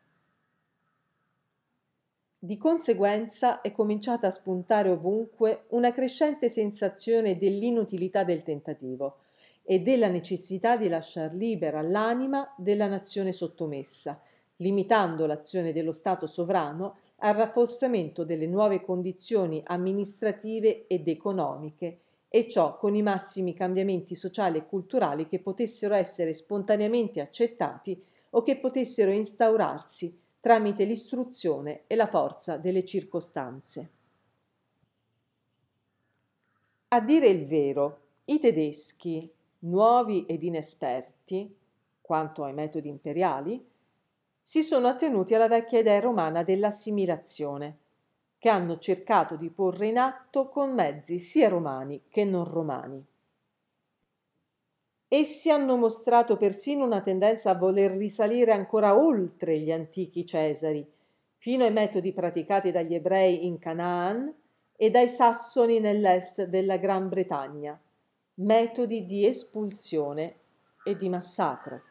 Di 2.44 2.58
conseguenza 2.58 3.62
è 3.62 3.72
cominciata 3.72 4.26
a 4.26 4.30
spuntare 4.30 4.90
ovunque 4.90 5.64
una 5.68 5.94
crescente 5.94 6.50
sensazione 6.50 7.38
dell'inutilità 7.38 8.22
del 8.22 8.42
tentativo 8.42 9.20
e 9.62 9.80
della 9.80 10.08
necessità 10.08 10.76
di 10.76 10.88
lasciar 10.88 11.32
libera 11.32 11.80
l'anima 11.80 12.52
della 12.58 12.86
nazione 12.86 13.32
sottomessa, 13.32 14.20
limitando 14.56 15.24
l'azione 15.24 15.72
dello 15.72 15.92
Stato 15.92 16.26
sovrano 16.26 16.98
al 17.20 17.32
rafforzamento 17.32 18.24
delle 18.24 18.46
nuove 18.46 18.82
condizioni 18.82 19.62
amministrative 19.64 20.86
ed 20.86 21.08
economiche 21.08 21.96
e 22.28 22.46
ciò 22.46 22.76
con 22.76 22.94
i 22.94 23.00
massimi 23.00 23.54
cambiamenti 23.54 24.14
sociali 24.14 24.58
e 24.58 24.66
culturali 24.66 25.28
che 25.28 25.38
potessero 25.38 25.94
essere 25.94 26.34
spontaneamente 26.34 27.22
accettati 27.22 28.04
o 28.32 28.42
che 28.42 28.58
potessero 28.58 29.12
instaurarsi 29.12 30.23
tramite 30.44 30.84
l'istruzione 30.84 31.84
e 31.86 31.96
la 31.96 32.06
forza 32.06 32.58
delle 32.58 32.84
circostanze. 32.84 33.90
A 36.88 37.00
dire 37.00 37.28
il 37.28 37.46
vero, 37.46 38.00
i 38.26 38.38
tedeschi, 38.38 39.32
nuovi 39.60 40.26
ed 40.26 40.42
inesperti, 40.42 41.56
quanto 41.98 42.44
ai 42.44 42.52
metodi 42.52 42.90
imperiali, 42.90 43.66
si 44.42 44.62
sono 44.62 44.86
attenuti 44.86 45.34
alla 45.34 45.48
vecchia 45.48 45.78
idea 45.78 45.98
romana 45.98 46.42
dell'assimilazione, 46.42 47.78
che 48.36 48.50
hanno 48.50 48.78
cercato 48.78 49.36
di 49.36 49.48
porre 49.48 49.86
in 49.86 49.96
atto 49.96 50.50
con 50.50 50.74
mezzi 50.74 51.18
sia 51.20 51.48
romani 51.48 52.02
che 52.10 52.26
non 52.26 52.44
romani. 52.44 53.02
Essi 55.08 55.50
hanno 55.50 55.76
mostrato 55.76 56.36
persino 56.36 56.84
una 56.84 57.00
tendenza 57.00 57.50
a 57.50 57.54
voler 57.54 57.92
risalire 57.92 58.52
ancora 58.52 58.98
oltre 58.98 59.58
gli 59.58 59.70
antichi 59.70 60.24
Cesari, 60.26 60.90
fino 61.36 61.64
ai 61.64 61.72
metodi 61.72 62.12
praticati 62.12 62.70
dagli 62.70 62.94
ebrei 62.94 63.44
in 63.46 63.58
Canaan 63.58 64.34
e 64.76 64.90
dai 64.90 65.08
sassoni 65.08 65.78
nell'est 65.78 66.44
della 66.44 66.78
Gran 66.78 67.08
Bretagna, 67.08 67.78
metodi 68.36 69.06
di 69.06 69.26
espulsione 69.26 70.36
e 70.82 70.96
di 70.96 71.08
massacro. 71.08 71.82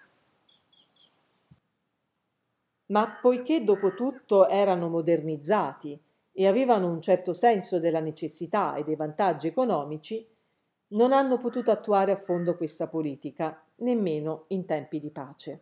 Ma 2.87 3.17
poiché 3.21 3.63
dopo 3.63 3.93
tutto 3.93 4.47
erano 4.47 4.89
modernizzati 4.89 5.97
e 6.33 6.47
avevano 6.47 6.89
un 6.89 7.01
certo 7.01 7.31
senso 7.33 7.79
della 7.79 7.99
necessità 7.99 8.75
e 8.75 8.83
dei 8.83 8.95
vantaggi 8.95 9.47
economici, 9.47 10.27
non 10.93 11.11
hanno 11.11 11.37
potuto 11.37 11.71
attuare 11.71 12.11
a 12.11 12.17
fondo 12.17 12.55
questa 12.55 12.87
politica, 12.87 13.63
nemmeno 13.77 14.45
in 14.47 14.65
tempi 14.65 14.99
di 14.99 15.11
pace. 15.11 15.61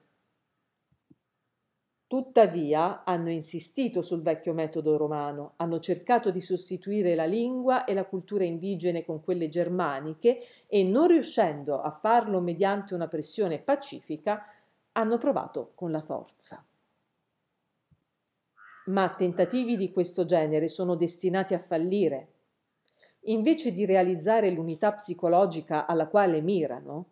Tuttavia 2.08 3.04
hanno 3.06 3.30
insistito 3.30 4.02
sul 4.02 4.22
vecchio 4.22 4.54
metodo 4.54 4.98
romano, 4.98 5.54
hanno 5.58 5.80
cercato 5.80 6.30
di 6.30 6.41
sostituire 6.41 7.15
la 7.15 7.26
lingua 7.26 7.86
e 7.86 7.94
la 7.94 8.06
cultura 8.06 8.44
indigene 8.44 9.06
con 9.06 9.24
quelle 9.24 9.48
germaniche 9.48 10.41
e 10.67 10.84
non 10.84 11.08
riuscendo 11.08 11.82
a 11.82 11.91
farlo 11.91 12.41
mediante 12.41 12.94
una 12.94 13.08
pressione 13.08 13.60
pacifica, 13.60 14.46
hanno 14.91 15.17
provato 15.17 15.72
con 15.74 15.91
la 15.91 16.02
forza 16.02 16.65
ma 18.86 19.13
tentativi 19.13 19.78
di 19.78 19.91
questo 19.91 20.26
genere 20.26 20.67
sono 20.67 20.96
destinati 20.96 21.54
a 21.54 21.60
fallire. 21.60 22.41
Invece 23.26 23.72
di 23.72 23.86
realizzare 23.86 24.50
l'unità 24.50 24.94
psicologica 24.94 25.86
alla 25.86 26.08
quale 26.08 26.42
mirano, 26.42 27.06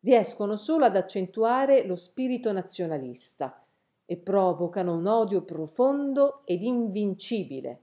riescono 0.00 0.56
solo 0.56 0.84
ad 0.84 0.96
accentuare 0.96 1.84
lo 1.84 1.96
spirito 1.96 2.52
nazionalista 2.52 3.60
e 4.04 4.16
provocano 4.16 4.94
un 4.94 5.06
odio 5.06 5.42
profondo 5.42 6.42
ed 6.44 6.62
invincibile, 6.62 7.80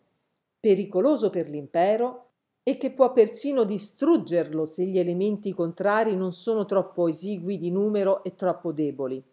pericoloso 0.60 1.30
per 1.30 1.50
l'impero 1.50 2.28
e 2.64 2.78
che 2.78 2.92
può 2.92 3.14
persino 3.14 3.64
distruggerlo 3.64 4.66
se 4.66 4.86
gli 4.86 5.00
elementi 5.00 5.54
contrari 5.54 6.16
non 6.16 6.32
sono 6.32 6.66
troppo 6.66 7.08
esigui 7.08 7.58
di 7.58 7.72
numero 7.72 8.24
e 8.24 8.36
troppo 8.36 8.72
deboli. 8.72 9.24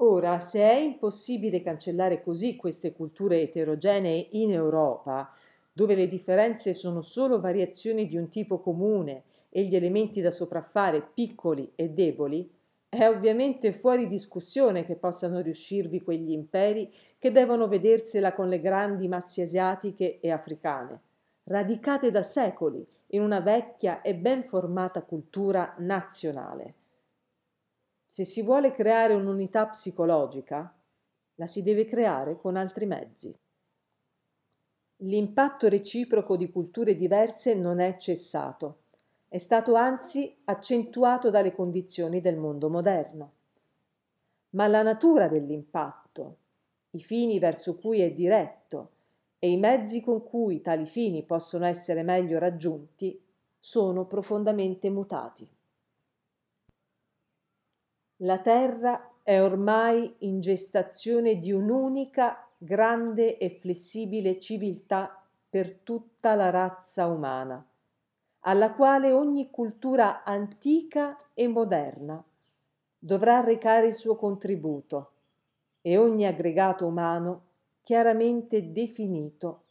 Ora, 0.00 0.38
se 0.38 0.60
è 0.60 0.74
impossibile 0.74 1.60
cancellare 1.60 2.22
così 2.22 2.54
queste 2.54 2.92
culture 2.92 3.40
eterogenee 3.40 4.28
in 4.32 4.52
Europa, 4.52 5.28
dove 5.78 5.94
le 5.94 6.08
differenze 6.08 6.74
sono 6.74 7.02
solo 7.02 7.38
variazioni 7.38 8.04
di 8.04 8.16
un 8.16 8.28
tipo 8.28 8.58
comune 8.58 9.22
e 9.48 9.62
gli 9.62 9.76
elementi 9.76 10.20
da 10.20 10.32
sopraffare 10.32 11.08
piccoli 11.14 11.70
e 11.76 11.90
deboli, 11.90 12.52
è 12.88 13.06
ovviamente 13.06 13.72
fuori 13.72 14.08
discussione 14.08 14.82
che 14.82 14.96
possano 14.96 15.38
riuscirvi 15.38 16.02
quegli 16.02 16.32
imperi 16.32 16.92
che 17.16 17.30
devono 17.30 17.68
vedersela 17.68 18.34
con 18.34 18.48
le 18.48 18.60
grandi 18.60 19.06
massi 19.06 19.40
asiatiche 19.40 20.18
e 20.18 20.32
africane, 20.32 21.00
radicate 21.44 22.10
da 22.10 22.22
secoli 22.22 22.84
in 23.10 23.22
una 23.22 23.38
vecchia 23.38 24.02
e 24.02 24.16
ben 24.16 24.42
formata 24.48 25.04
cultura 25.04 25.76
nazionale. 25.78 26.74
Se 28.04 28.24
si 28.24 28.42
vuole 28.42 28.72
creare 28.72 29.14
un'unità 29.14 29.68
psicologica, 29.68 30.74
la 31.36 31.46
si 31.46 31.62
deve 31.62 31.84
creare 31.84 32.36
con 32.36 32.56
altri 32.56 32.84
mezzi. 32.84 33.32
L'impatto 35.02 35.68
reciproco 35.68 36.36
di 36.36 36.50
culture 36.50 36.96
diverse 36.96 37.54
non 37.54 37.78
è 37.78 37.98
cessato, 37.98 38.78
è 39.28 39.38
stato 39.38 39.74
anzi 39.74 40.34
accentuato 40.46 41.30
dalle 41.30 41.52
condizioni 41.52 42.20
del 42.20 42.36
mondo 42.36 42.68
moderno. 42.68 43.32
Ma 44.50 44.66
la 44.66 44.82
natura 44.82 45.28
dell'impatto, 45.28 46.38
i 46.90 47.00
fini 47.00 47.38
verso 47.38 47.76
cui 47.76 48.00
è 48.00 48.10
diretto 48.10 48.90
e 49.38 49.50
i 49.50 49.56
mezzi 49.56 50.00
con 50.00 50.24
cui 50.24 50.60
tali 50.60 50.84
fini 50.84 51.22
possono 51.22 51.66
essere 51.66 52.02
meglio 52.02 52.40
raggiunti 52.40 53.22
sono 53.56 54.04
profondamente 54.06 54.90
mutati. 54.90 55.48
La 58.22 58.40
Terra 58.40 59.12
è 59.22 59.40
ormai 59.40 60.12
in 60.20 60.40
gestazione 60.40 61.38
di 61.38 61.52
un'unica 61.52 62.47
grande 62.58 63.38
e 63.38 63.50
flessibile 63.50 64.40
civiltà 64.40 65.24
per 65.48 65.72
tutta 65.78 66.34
la 66.34 66.50
razza 66.50 67.06
umana, 67.06 67.64
alla 68.40 68.74
quale 68.74 69.12
ogni 69.12 69.48
cultura 69.50 70.24
antica 70.24 71.16
e 71.32 71.46
moderna 71.46 72.22
dovrà 72.98 73.40
recare 73.40 73.86
il 73.86 73.94
suo 73.94 74.16
contributo 74.16 75.12
e 75.80 75.96
ogni 75.96 76.26
aggregato 76.26 76.84
umano 76.84 77.44
chiaramente 77.80 78.72
definito 78.72 79.62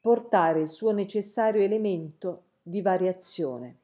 portare 0.00 0.60
il 0.60 0.68
suo 0.68 0.92
necessario 0.92 1.60
elemento 1.60 2.44
di 2.62 2.80
variazione. 2.80 3.78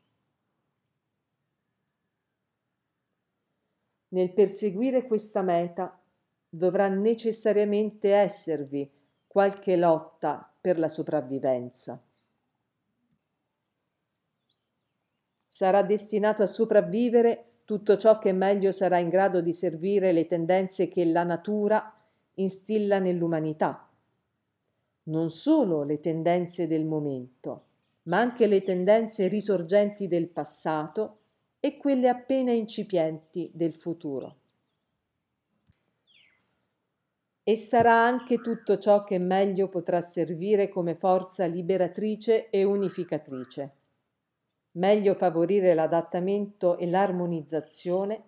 Nel 4.11 4.33
perseguire 4.33 5.07
questa 5.07 5.43
meta 5.43 5.98
dovrà 6.49 6.89
necessariamente 6.89 8.13
esservi 8.13 8.91
qualche 9.27 9.77
lotta 9.77 10.51
per 10.61 10.79
la 10.79 10.89
sopravvivenza. 10.89 12.03
Sarà 15.47 15.83
destinato 15.83 16.43
a 16.43 16.47
sopravvivere 16.47 17.45
tutto 17.65 17.97
ciò 17.99 18.19
che 18.19 18.33
meglio 18.33 18.73
sarà 18.73 18.99
in 18.99 19.09
grado 19.09 19.41
di 19.41 19.53
servire 19.53 20.13
le 20.13 20.27
tendenze 20.27 20.89
che 20.89 21.05
la 21.05 21.25
natura 21.25 21.95
instilla 22.35 22.99
nell'umanità. 22.99 23.89
Non 25.05 25.31
solo 25.31 25.83
le 25.83 26.01
tendenze 26.01 26.67
del 26.67 26.87
momento, 26.87 27.65
ma 28.05 28.19
anche 28.19 28.47
le 28.47 28.63
tendenze 28.63 29.27
risorgenti 29.29 30.09
del 30.09 30.29
passato 30.29 31.19
e 31.61 31.77
quelle 31.77 32.09
appena 32.09 32.53
incipienti 32.53 33.51
del 33.53 33.75
futuro. 33.75 34.37
E 37.49 37.57
sarà 37.57 37.95
anche 37.95 38.43
tutto 38.43 38.77
ciò 38.77 39.05
che 39.05 39.17
meglio 39.17 39.71
potrà 39.71 40.03
servire 40.03 40.69
come 40.69 40.95
forza 40.95 41.47
liberatrice 41.47 42.51
e 42.51 42.63
unificatrice. 42.63 43.73
Meglio 44.73 45.15
favorire 45.15 45.73
l'adattamento 45.73 46.77
e 46.77 46.87
l'armonizzazione 46.87 48.23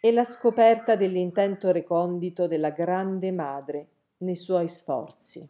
e 0.00 0.10
la 0.10 0.24
scoperta 0.24 0.96
dell'intento 0.96 1.70
recondito 1.70 2.48
della 2.48 2.70
grande 2.70 3.30
madre 3.30 3.88
nei 4.16 4.34
suoi 4.34 4.66
sforzi. 4.66 5.48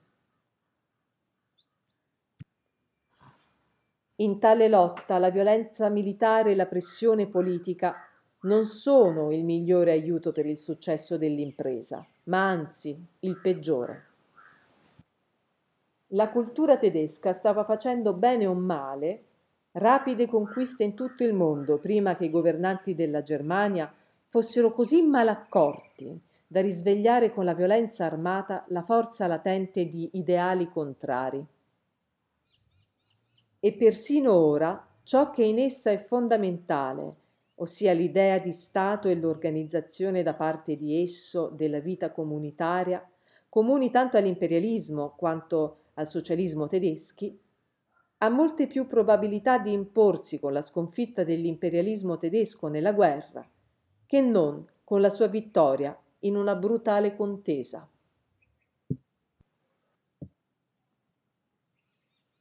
In 4.16 4.38
tale 4.38 4.68
lotta 4.68 5.16
la 5.16 5.30
violenza 5.30 5.88
militare 5.88 6.50
e 6.50 6.54
la 6.54 6.66
pressione 6.66 7.26
politica 7.26 7.94
non 8.42 8.66
sono 8.66 9.32
il 9.32 9.44
migliore 9.44 9.92
aiuto 9.92 10.30
per 10.30 10.44
il 10.44 10.58
successo 10.58 11.16
dell'impresa, 11.16 12.06
ma 12.26 12.48
anzi 12.48 12.96
il 13.20 13.36
peggiore. 13.38 14.04
La 16.10 16.30
cultura 16.30 16.76
tedesca 16.76 17.32
stava 17.32 17.64
facendo 17.64 18.12
bene 18.12 18.46
o 18.46 18.54
male 18.54 19.24
rapide 19.72 20.26
conquiste 20.26 20.84
in 20.84 20.94
tutto 20.94 21.24
il 21.24 21.34
mondo 21.34 21.78
prima 21.78 22.14
che 22.14 22.26
i 22.26 22.30
governanti 22.30 22.94
della 22.94 23.22
Germania 23.22 23.92
fossero 24.28 24.72
così 24.72 25.02
malaccorti 25.02 26.18
da 26.46 26.60
risvegliare 26.60 27.32
con 27.32 27.44
la 27.44 27.54
violenza 27.54 28.06
armata 28.06 28.64
la 28.68 28.82
forza 28.82 29.26
latente 29.26 29.86
di 29.86 30.10
ideali 30.12 30.70
contrari 30.70 31.44
e 33.66 33.72
persino 33.72 34.32
ora 34.32 34.86
ciò 35.02 35.30
che 35.30 35.42
in 35.42 35.58
essa 35.58 35.90
è 35.90 35.98
fondamentale, 35.98 37.16
ossia 37.56 37.92
l'idea 37.92 38.38
di 38.38 38.52
Stato 38.52 39.08
e 39.08 39.14
l'organizzazione 39.14 40.22
da 40.22 40.34
parte 40.34 40.76
di 40.76 41.00
esso 41.00 41.48
della 41.48 41.80
vita 41.80 42.10
comunitaria, 42.10 43.06
comuni 43.48 43.90
tanto 43.90 44.16
all'imperialismo 44.16 45.14
quanto 45.16 45.84
al 45.94 46.06
socialismo 46.06 46.66
tedeschi, 46.66 47.38
ha 48.18 48.28
molte 48.28 48.66
più 48.66 48.86
probabilità 48.86 49.58
di 49.58 49.72
imporsi 49.72 50.38
con 50.40 50.52
la 50.52 50.62
sconfitta 50.62 51.24
dell'imperialismo 51.24 52.16
tedesco 52.16 52.68
nella 52.68 52.92
guerra 52.92 53.46
che 54.06 54.20
non 54.20 54.66
con 54.84 55.00
la 55.00 55.10
sua 55.10 55.26
vittoria 55.26 55.98
in 56.20 56.36
una 56.36 56.54
brutale 56.54 57.14
contesa. 57.14 57.88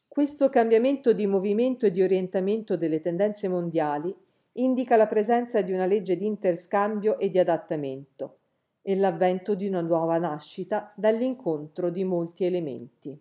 Questo 0.07 0.47
cambiamento 0.47 1.11
di 1.11 1.27
movimento 1.27 1.85
e 1.85 1.91
di 1.91 2.01
orientamento 2.01 2.77
delle 2.77 3.01
tendenze 3.01 3.49
mondiali 3.49 4.15
indica 4.57 4.95
la 4.95 5.07
presenza 5.07 5.61
di 5.61 5.73
una 5.73 5.85
legge 5.85 6.15
di 6.15 6.25
interscambio 6.25 7.17
e 7.19 7.29
di 7.29 7.39
adattamento 7.39 8.35
e 8.81 8.95
l'avvento 8.95 9.55
di 9.55 9.67
una 9.67 9.81
nuova 9.81 10.17
nascita 10.17 10.93
dall'incontro 10.95 11.89
di 11.89 12.03
molti 12.03 12.45
elementi. 12.45 13.19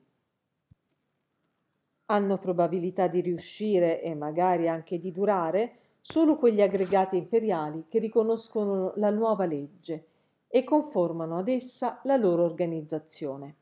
Hanno 2.06 2.38
probabilità 2.38 3.06
di 3.08 3.20
riuscire 3.20 4.02
e 4.02 4.14
magari 4.14 4.68
anche 4.68 4.98
di 4.98 5.10
durare 5.10 5.78
solo 6.00 6.36
quegli 6.36 6.60
aggregati 6.60 7.16
imperiali 7.16 7.86
che 7.88 7.98
riconoscono 7.98 8.92
la 8.96 9.10
nuova 9.10 9.46
legge 9.46 10.04
e 10.48 10.62
conformano 10.62 11.38
ad 11.38 11.48
essa 11.48 12.00
la 12.04 12.16
loro 12.16 12.44
organizzazione. 12.44 13.56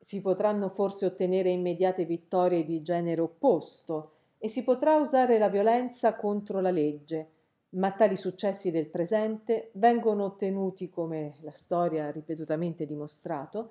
Si 0.00 0.20
potranno 0.20 0.68
forse 0.68 1.06
ottenere 1.06 1.50
immediate 1.50 2.04
vittorie 2.04 2.64
di 2.64 2.82
genere 2.82 3.20
opposto 3.20 4.14
e 4.42 4.48
si 4.48 4.64
potrà 4.64 4.96
usare 4.96 5.36
la 5.36 5.50
violenza 5.50 6.16
contro 6.16 6.60
la 6.60 6.70
legge, 6.70 7.28
ma 7.70 7.92
tali 7.92 8.16
successi 8.16 8.70
del 8.70 8.86
presente 8.86 9.68
vengono 9.74 10.24
ottenuti, 10.24 10.88
come 10.88 11.34
la 11.42 11.52
storia 11.52 12.06
ha 12.06 12.10
ripetutamente 12.10 12.86
dimostrato, 12.86 13.70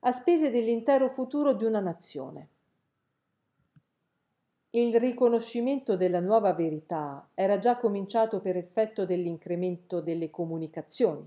a 0.00 0.12
spese 0.12 0.50
dell'intero 0.50 1.08
futuro 1.08 1.54
di 1.54 1.64
una 1.64 1.80
nazione. 1.80 2.48
Il 4.72 5.00
riconoscimento 5.00 5.96
della 5.96 6.20
nuova 6.20 6.52
verità 6.52 7.30
era 7.32 7.58
già 7.58 7.78
cominciato 7.78 8.40
per 8.40 8.58
effetto 8.58 9.06
dell'incremento 9.06 10.02
delle 10.02 10.28
comunicazioni 10.28 11.26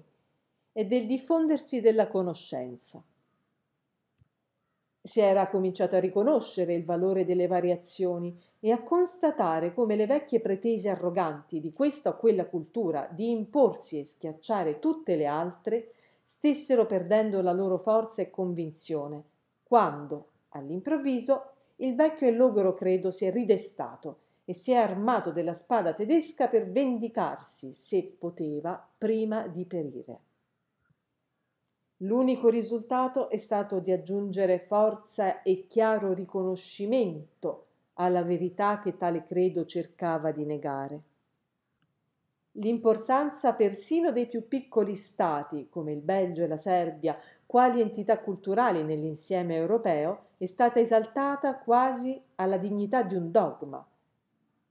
e 0.72 0.86
del 0.86 1.08
diffondersi 1.08 1.82
della 1.82 2.08
conoscenza 2.08 3.04
si 5.06 5.20
era 5.20 5.50
cominciato 5.50 5.98
a 5.98 6.00
riconoscere 6.00 6.74
il 6.74 6.86
valore 6.86 7.26
delle 7.26 7.46
variazioni 7.46 8.40
e 8.62 8.72
a 8.72 8.82
constatare 8.82 9.74
come 9.74 9.98
le 9.98 10.06
vecchie 10.06 10.40
pretese 10.40 10.88
arroganti 10.88 11.60
di 11.60 11.74
questa 11.74 12.12
o 12.12 12.16
quella 12.16 12.46
cultura 12.46 13.10
di 13.12 13.30
imporsi 13.30 14.00
e 14.00 14.06
schiacciare 14.06 14.80
tutte 14.80 15.18
le 15.18 15.26
altre 15.26 15.92
stessero 16.24 16.86
perdendo 16.86 17.42
la 17.42 17.52
loro 17.52 17.80
forza 17.80 18.22
e 18.22 18.30
convinzione, 18.30 19.24
quando, 19.62 20.30
all'improvviso, 20.50 21.50
il 21.78 21.96
vecchio 21.96 22.28
e 22.28 22.32
logoro 22.32 22.74
credo 22.74 23.12
si 23.12 23.26
è 23.26 23.32
ridestato 23.32 24.20
e 24.46 24.54
si 24.54 24.72
è 24.72 24.76
armato 24.76 25.34
della 25.34 25.54
spada 25.54 25.94
tedesca 25.94 26.48
per 26.48 26.72
vendicarsi, 26.72 27.74
se 27.74 28.16
poteva, 28.18 28.88
prima 28.98 29.48
di 29.48 29.66
perire. 29.66 30.20
L'unico 32.04 32.50
risultato 32.50 33.30
è 33.30 33.38
stato 33.38 33.80
di 33.80 33.90
aggiungere 33.94 34.60
forza 34.60 35.42
e 35.42 35.68
chiaro 35.68 36.12
riconoscimento 36.12 37.68
alla 37.94 38.24
verità 38.24 38.80
che 38.80 38.98
tale 38.98 39.24
credo 39.24 39.66
cercava 39.66 40.32
di 40.32 40.44
negare. 40.44 41.02
L'importanza 42.58 43.54
persino 43.54 44.12
dei 44.12 44.28
più 44.28 44.50
piccoli 44.50 44.96
stati, 44.96 45.70
come 45.70 45.94
il 45.94 46.02
Belgio 46.02 46.44
e 46.44 46.48
la 46.48 46.58
Serbia, 46.58 47.18
quali 47.46 47.80
entità 47.80 48.20
culturali 48.20 48.84
nell'insieme 48.84 49.56
europeo, 49.56 50.26
è 50.38 50.46
stata 50.46 50.82
esaltata 50.82 51.58
quasi 51.58 52.22
alla 52.36 52.58
dignità 52.58 53.02
di 53.02 53.16
un 53.16 53.32
dogma, 53.32 53.84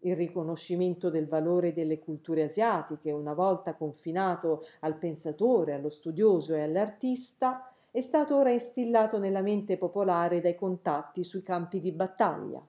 il 0.02 0.16
riconoscimento 0.16 1.10
del 1.10 1.26
valore 1.26 1.72
delle 1.72 1.98
culture 1.98 2.44
asiatiche, 2.44 3.10
una 3.10 3.34
volta 3.34 3.74
confinato 3.74 4.64
al 4.80 4.96
pensatore, 4.96 5.74
allo 5.74 5.88
studioso 5.88 6.54
e 6.54 6.62
all'artista, 6.62 7.72
è 7.90 8.00
stato 8.00 8.36
ora 8.36 8.50
instillato 8.50 9.18
nella 9.18 9.42
mente 9.42 9.76
popolare 9.76 10.40
dai 10.40 10.54
contatti 10.54 11.22
sui 11.22 11.42
campi 11.42 11.80
di 11.80 11.92
battaglia. 11.92 12.64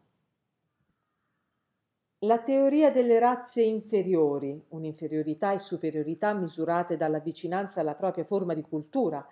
La 2.19 2.39
teoria 2.39 2.91
delle 2.91 3.19
razze 3.19 3.61
inferiori, 3.61 4.61
un'inferiorità 4.69 5.51
e 5.51 5.57
superiorità 5.57 6.33
misurate 6.33 6.95
dalla 6.95 7.19
vicinanza 7.19 7.81
alla 7.81 7.95
propria 7.95 8.23
forma 8.23 8.53
di 8.53 8.61
cultura, 8.61 9.25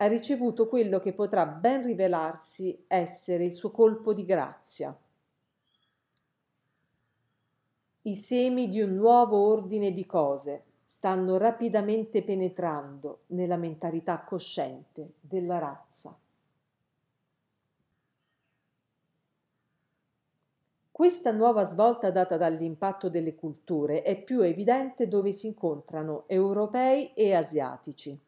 ha 0.00 0.06
ricevuto 0.06 0.68
quello 0.68 1.00
che 1.00 1.12
potrà 1.12 1.46
ben 1.46 1.84
rivelarsi 1.84 2.84
essere 2.86 3.44
il 3.44 3.52
suo 3.52 3.70
colpo 3.70 4.12
di 4.12 4.24
grazia 4.24 4.96
i 8.02 8.14
semi 8.14 8.68
di 8.68 8.80
un 8.80 8.94
nuovo 8.94 9.36
ordine 9.36 9.92
di 9.92 10.06
cose 10.06 10.64
stanno 10.84 11.36
rapidamente 11.36 12.22
penetrando 12.22 13.20
nella 13.28 13.56
mentalità 13.56 14.22
cosciente 14.22 15.14
della 15.20 15.58
razza. 15.58 16.18
Questa 20.90 21.30
nuova 21.30 21.62
svolta 21.62 22.10
data 22.10 22.36
dall'impatto 22.36 23.08
delle 23.08 23.34
culture 23.34 24.02
è 24.02 24.20
più 24.20 24.40
evidente 24.40 25.06
dove 25.06 25.30
si 25.30 25.46
incontrano 25.46 26.24
europei 26.26 27.12
e 27.14 27.34
asiatici. 27.34 28.18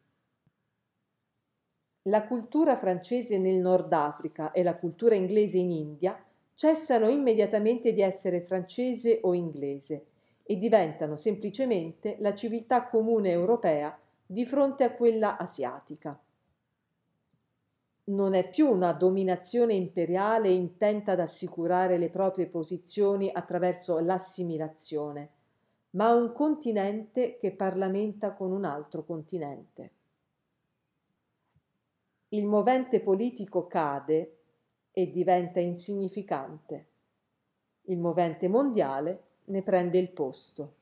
La 2.03 2.25
cultura 2.25 2.75
francese 2.75 3.37
nel 3.39 3.57
Nord 3.57 3.91
Africa 3.91 4.51
e 4.51 4.63
la 4.63 4.75
cultura 4.75 5.15
inglese 5.15 5.57
in 5.57 5.71
India 5.71 6.17
cessano 6.61 7.09
immediatamente 7.09 7.91
di 7.91 8.01
essere 8.01 8.39
francese 8.39 9.19
o 9.23 9.33
inglese 9.33 10.05
e 10.43 10.57
diventano 10.57 11.15
semplicemente 11.15 12.17
la 12.19 12.35
civiltà 12.35 12.87
comune 12.87 13.31
europea 13.31 13.99
di 14.23 14.45
fronte 14.45 14.83
a 14.83 14.91
quella 14.93 15.37
asiatica. 15.37 16.21
Non 18.03 18.35
è 18.35 18.47
più 18.47 18.69
una 18.69 18.91
dominazione 18.91 19.73
imperiale 19.73 20.49
intenta 20.49 21.13
ad 21.13 21.21
assicurare 21.21 21.97
le 21.97 22.09
proprie 22.11 22.45
posizioni 22.45 23.31
attraverso 23.33 23.97
l'assimilazione, 23.97 25.29
ma 25.91 26.13
un 26.13 26.31
continente 26.31 27.37
che 27.37 27.53
parlamenta 27.53 28.33
con 28.33 28.51
un 28.51 28.65
altro 28.65 29.03
continente. 29.03 29.91
il 32.33 32.45
movente 32.45 32.99
politico 33.01 33.65
cade 33.65 34.40
e 34.91 35.09
diventa 35.11 35.59
insignificante. 35.59 36.87
Il 37.83 37.97
movente 37.97 38.47
mondiale 38.47 39.23
ne 39.45 39.61
prende 39.61 39.97
il 39.97 40.09
posto. 40.09 40.75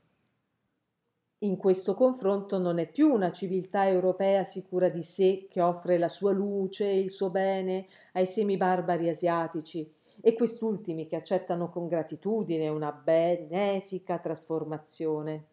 In 1.39 1.55
questo 1.55 1.93
confronto 1.93 2.57
non 2.57 2.79
è 2.79 2.87
più 2.89 3.13
una 3.13 3.31
civiltà 3.31 3.87
europea 3.87 4.43
sicura 4.43 4.89
di 4.89 5.03
sé 5.03 5.47
che 5.49 5.61
offre 5.61 5.97
la 5.97 6.09
sua 6.09 6.31
luce 6.31 6.89
e 6.89 6.99
il 6.99 7.09
suo 7.09 7.29
bene 7.29 7.87
ai 8.13 8.25
semibarbari 8.25 9.07
asiatici 9.07 9.89
e 10.19 10.33
quest'ultimi 10.33 11.07
che 11.07 11.15
accettano 11.15 11.69
con 11.69 11.87
gratitudine 11.87 12.67
una 12.67 12.91
benefica 12.91 14.19
trasformazione. 14.19 15.45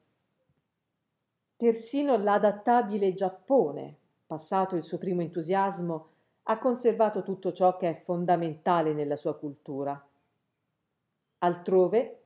Persino 1.57 2.17
l'adattabile 2.17 3.15
Giappone, 3.15 3.97
passato 4.27 4.75
il 4.75 4.83
suo 4.83 4.99
primo 4.99 5.23
entusiasmo, 5.23 6.09
ha 6.49 6.59
conservato 6.59 7.23
tutto 7.23 7.53
ciò 7.53 7.77
che 7.77 7.91
è 7.91 7.95
fondamentale 7.95 8.93
nella 8.93 9.17
sua 9.17 9.37
cultura. 9.37 10.01
Altrove 11.39 12.21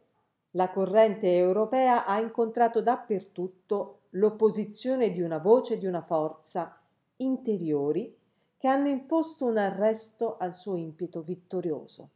la 0.52 0.70
corrente 0.70 1.37
europea 1.37 2.04
ha 2.04 2.20
incontrato 2.20 2.83
dappertutto 2.83 4.00
l'opposizione 4.11 5.11
di 5.11 5.20
una 5.20 5.38
voce 5.38 5.74
e 5.74 5.78
di 5.78 5.87
una 5.87 6.02
forza 6.02 6.78
interiori 7.16 8.16
che 8.56 8.68
hanno 8.68 8.88
imposto 8.88 9.46
un 9.46 9.56
arresto 9.56 10.37
al 10.37 10.52
suo 10.52 10.76
impeto 10.76 11.22
vittorioso. 11.22 12.09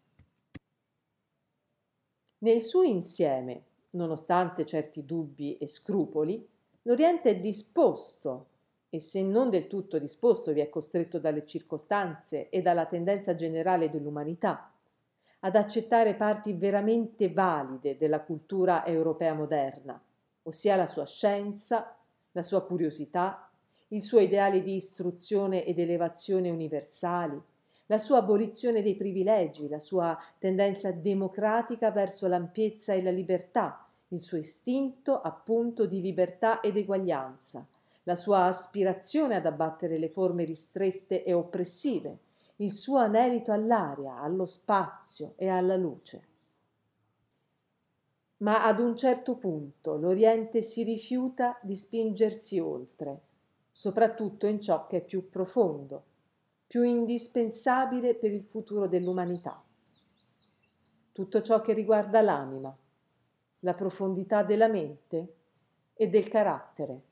Nel 2.38 2.60
suo 2.60 2.82
insieme, 2.82 3.62
nonostante 3.92 4.66
certi 4.66 5.06
dubbi 5.06 5.56
e 5.56 5.66
scrupoli, 5.66 6.46
l'Oriente 6.82 7.30
è 7.30 7.40
disposto, 7.40 8.48
e 8.94 9.00
se 9.00 9.24
non 9.24 9.50
del 9.50 9.66
tutto 9.66 9.98
disposto 9.98 10.52
vi 10.52 10.60
è 10.60 10.68
costretto 10.68 11.18
dalle 11.18 11.44
circostanze 11.44 12.48
e 12.48 12.62
dalla 12.62 12.86
tendenza 12.86 13.34
generale 13.34 13.88
dell'umanità, 13.88 14.72
ad 15.40 15.56
accettare 15.56 16.14
parti 16.14 16.52
veramente 16.52 17.28
valide 17.28 17.96
della 17.96 18.20
cultura 18.20 18.86
europea 18.86 19.34
moderna, 19.34 20.00
ossia 20.44 20.76
la 20.76 20.86
sua 20.86 21.06
scienza, 21.06 21.96
la 22.30 22.42
sua 22.44 22.64
curiosità, 22.64 23.50
il 23.88 24.00
suo 24.00 24.20
ideale 24.20 24.62
di 24.62 24.76
istruzione 24.76 25.64
ed 25.64 25.80
elevazione 25.80 26.50
universali, 26.50 27.42
la 27.86 27.98
sua 27.98 28.18
abolizione 28.18 28.80
dei 28.80 28.94
privilegi, 28.94 29.68
la 29.68 29.80
sua 29.80 30.16
tendenza 30.38 30.92
democratica 30.92 31.90
verso 31.90 32.28
l'ampiezza 32.28 32.92
e 32.92 33.02
la 33.02 33.10
libertà, 33.10 33.88
il 34.10 34.20
suo 34.20 34.38
istinto 34.38 35.20
appunto 35.20 35.84
di 35.84 36.00
libertà 36.00 36.60
ed 36.60 36.76
eguaglianza, 36.76 37.66
la 38.04 38.14
sua 38.14 38.44
aspirazione 38.44 39.36
ad 39.36 39.46
abbattere 39.46 39.98
le 39.98 40.08
forme 40.08 40.44
ristrette 40.44 41.24
e 41.24 41.32
oppressive, 41.32 42.18
il 42.56 42.72
suo 42.72 42.98
anelito 42.98 43.52
all'aria, 43.52 44.18
allo 44.18 44.44
spazio 44.44 45.34
e 45.36 45.48
alla 45.48 45.76
luce. 45.76 46.28
Ma 48.38 48.64
ad 48.64 48.78
un 48.78 48.96
certo 48.96 49.36
punto 49.36 49.96
l'Oriente 49.96 50.60
si 50.60 50.82
rifiuta 50.82 51.58
di 51.62 51.74
spingersi 51.74 52.58
oltre, 52.58 53.22
soprattutto 53.70 54.46
in 54.46 54.60
ciò 54.60 54.86
che 54.86 54.98
è 54.98 55.04
più 55.04 55.28
profondo, 55.30 56.04
più 56.66 56.82
indispensabile 56.82 58.14
per 58.14 58.32
il 58.32 58.44
futuro 58.44 58.86
dell'umanità. 58.86 59.62
Tutto 61.12 61.42
ciò 61.42 61.60
che 61.60 61.72
riguarda 61.72 62.20
l'anima, 62.20 62.76
la 63.60 63.74
profondità 63.74 64.42
della 64.42 64.68
mente 64.68 65.36
e 65.94 66.08
del 66.08 66.28
carattere. 66.28 67.02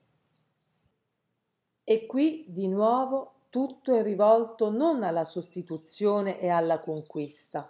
E 1.85 2.07
qui 2.07 2.45
di 2.47 2.69
nuovo 2.69 3.33
tutto 3.51 3.93
è 3.93 4.03
rivolto 4.03 4.71
non 4.71 5.03
alla 5.03 5.25
sostituzione 5.25 6.39
e 6.39 6.49
alla 6.49 6.79
conquista, 6.79 7.69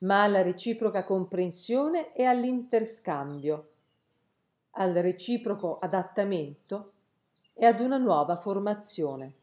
ma 0.00 0.22
alla 0.22 0.42
reciproca 0.42 1.04
comprensione 1.04 2.14
e 2.14 2.24
all'interscambio, 2.24 3.66
al 4.72 4.92
reciproco 4.92 5.78
adattamento 5.80 6.92
e 7.54 7.66
ad 7.66 7.80
una 7.80 7.98
nuova 7.98 8.36
formazione. 8.36 9.34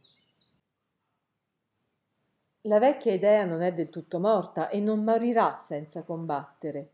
La 2.64 2.80
vecchia 2.80 3.14
idea 3.14 3.44
non 3.44 3.62
è 3.62 3.74
del 3.74 3.90
tutto 3.90 4.20
morta 4.20 4.70
e 4.70 4.80
non 4.80 5.04
morirà 5.04 5.54
senza 5.54 6.04
combattere. 6.04 6.90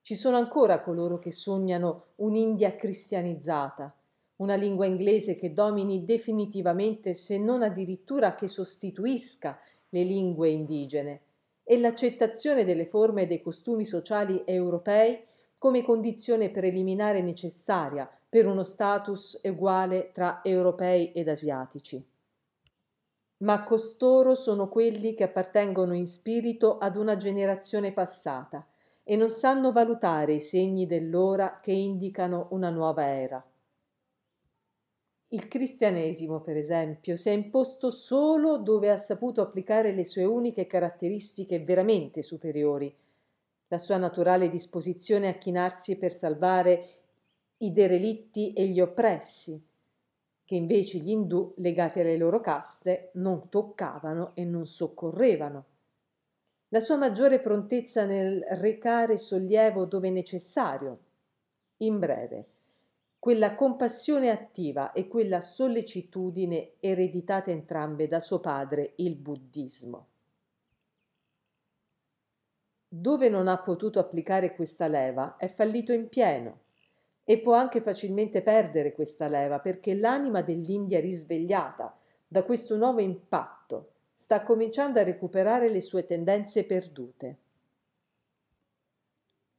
Ci 0.00 0.14
sono 0.14 0.38
ancora 0.38 0.80
coloro 0.80 1.18
che 1.18 1.32
sognano 1.32 2.06
un'India 2.16 2.76
cristianizzata, 2.76 3.94
una 4.38 4.54
lingua 4.54 4.86
inglese 4.86 5.36
che 5.36 5.52
domini 5.52 6.04
definitivamente, 6.04 7.14
se 7.14 7.38
non 7.38 7.62
addirittura 7.62 8.34
che 8.34 8.48
sostituisca 8.48 9.58
le 9.90 10.02
lingue 10.02 10.48
indigene, 10.48 11.20
e 11.64 11.78
l'accettazione 11.78 12.64
delle 12.64 12.86
forme 12.86 13.22
e 13.22 13.26
dei 13.26 13.40
costumi 13.40 13.84
sociali 13.84 14.42
europei 14.46 15.20
come 15.58 15.82
condizione 15.82 16.50
preliminare 16.50 17.20
necessaria 17.20 18.08
per 18.28 18.46
uno 18.46 18.62
status 18.62 19.40
uguale 19.44 20.10
tra 20.12 20.40
europei 20.42 21.12
ed 21.12 21.28
asiatici. 21.28 22.02
Ma 23.38 23.62
costoro 23.62 24.34
sono 24.34 24.68
quelli 24.68 25.14
che 25.14 25.24
appartengono 25.24 25.94
in 25.94 26.06
spirito 26.06 26.78
ad 26.78 26.96
una 26.96 27.16
generazione 27.16 27.92
passata 27.92 28.66
e 29.02 29.16
non 29.16 29.30
sanno 29.30 29.72
valutare 29.72 30.34
i 30.34 30.40
segni 30.40 30.86
dell'ora 30.86 31.60
che 31.60 31.72
indicano 31.72 32.48
una 32.50 32.70
nuova 32.70 33.06
era. 33.06 33.44
Il 35.30 35.46
cristianesimo, 35.46 36.40
per 36.40 36.56
esempio, 36.56 37.14
si 37.14 37.28
è 37.28 37.32
imposto 37.32 37.90
solo 37.90 38.56
dove 38.56 38.90
ha 38.90 38.96
saputo 38.96 39.42
applicare 39.42 39.92
le 39.92 40.04
sue 40.04 40.24
uniche 40.24 40.66
caratteristiche 40.66 41.60
veramente 41.60 42.22
superiori, 42.22 42.94
la 43.68 43.76
sua 43.76 43.98
naturale 43.98 44.48
disposizione 44.48 45.28
a 45.28 45.34
chinarsi 45.34 45.98
per 45.98 46.14
salvare 46.14 46.88
i 47.58 47.72
derelitti 47.72 48.54
e 48.54 48.68
gli 48.68 48.80
oppressi, 48.80 49.62
che 50.46 50.54
invece 50.54 50.96
gli 50.96 51.10
indù, 51.10 51.52
legati 51.58 52.00
alle 52.00 52.16
loro 52.16 52.40
caste, 52.40 53.10
non 53.14 53.50
toccavano 53.50 54.30
e 54.34 54.44
non 54.44 54.66
soccorrevano. 54.66 55.64
La 56.68 56.80
sua 56.80 56.96
maggiore 56.96 57.40
prontezza 57.40 58.06
nel 58.06 58.42
recare 58.52 59.18
sollievo 59.18 59.84
dove 59.84 60.08
necessario. 60.08 60.98
In 61.78 61.98
breve, 61.98 62.46
quella 63.18 63.54
compassione 63.54 64.30
attiva 64.30 64.92
e 64.92 65.08
quella 65.08 65.40
sollecitudine 65.40 66.74
ereditate 66.78 67.50
entrambe 67.50 68.06
da 68.06 68.20
suo 68.20 68.38
padre, 68.40 68.92
il 68.96 69.16
buddismo. 69.16 70.06
Dove 72.90 73.28
non 73.28 73.48
ha 73.48 73.58
potuto 73.58 73.98
applicare 73.98 74.54
questa 74.54 74.86
leva 74.86 75.36
è 75.36 75.48
fallito 75.48 75.92
in 75.92 76.08
pieno 76.08 76.60
e 77.24 77.40
può 77.40 77.54
anche 77.54 77.82
facilmente 77.82 78.40
perdere 78.40 78.94
questa 78.94 79.28
leva 79.28 79.58
perché 79.58 79.94
l'anima 79.94 80.40
dell'India 80.40 81.00
risvegliata 81.00 81.94
da 82.26 82.42
questo 82.44 82.76
nuovo 82.76 83.00
impatto 83.00 83.90
sta 84.14 84.42
cominciando 84.42 84.98
a 84.98 85.02
recuperare 85.02 85.68
le 85.68 85.80
sue 85.80 86.04
tendenze 86.04 86.64
perdute. 86.64 87.36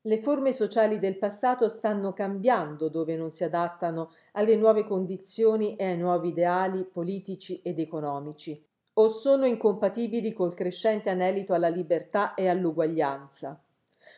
Le 0.03 0.21
forme 0.21 0.53
sociali 0.53 0.97
del 0.97 1.17
passato 1.17 1.67
stanno 1.67 2.13
cambiando 2.13 2.87
dove 2.87 3.17
non 3.17 3.29
si 3.29 3.43
adattano 3.43 4.13
alle 4.31 4.55
nuove 4.55 4.85
condizioni 4.85 5.75
e 5.75 5.87
ai 5.87 5.97
nuovi 5.97 6.29
ideali 6.29 6.85
politici 6.85 7.61
ed 7.61 7.79
economici, 7.79 8.65
o 8.93 9.07
sono 9.09 9.45
incompatibili 9.45 10.31
col 10.31 10.53
crescente 10.53 11.09
anelito 11.09 11.53
alla 11.53 11.67
libertà 11.67 12.33
e 12.33 12.47
all'uguaglianza. 12.47 13.61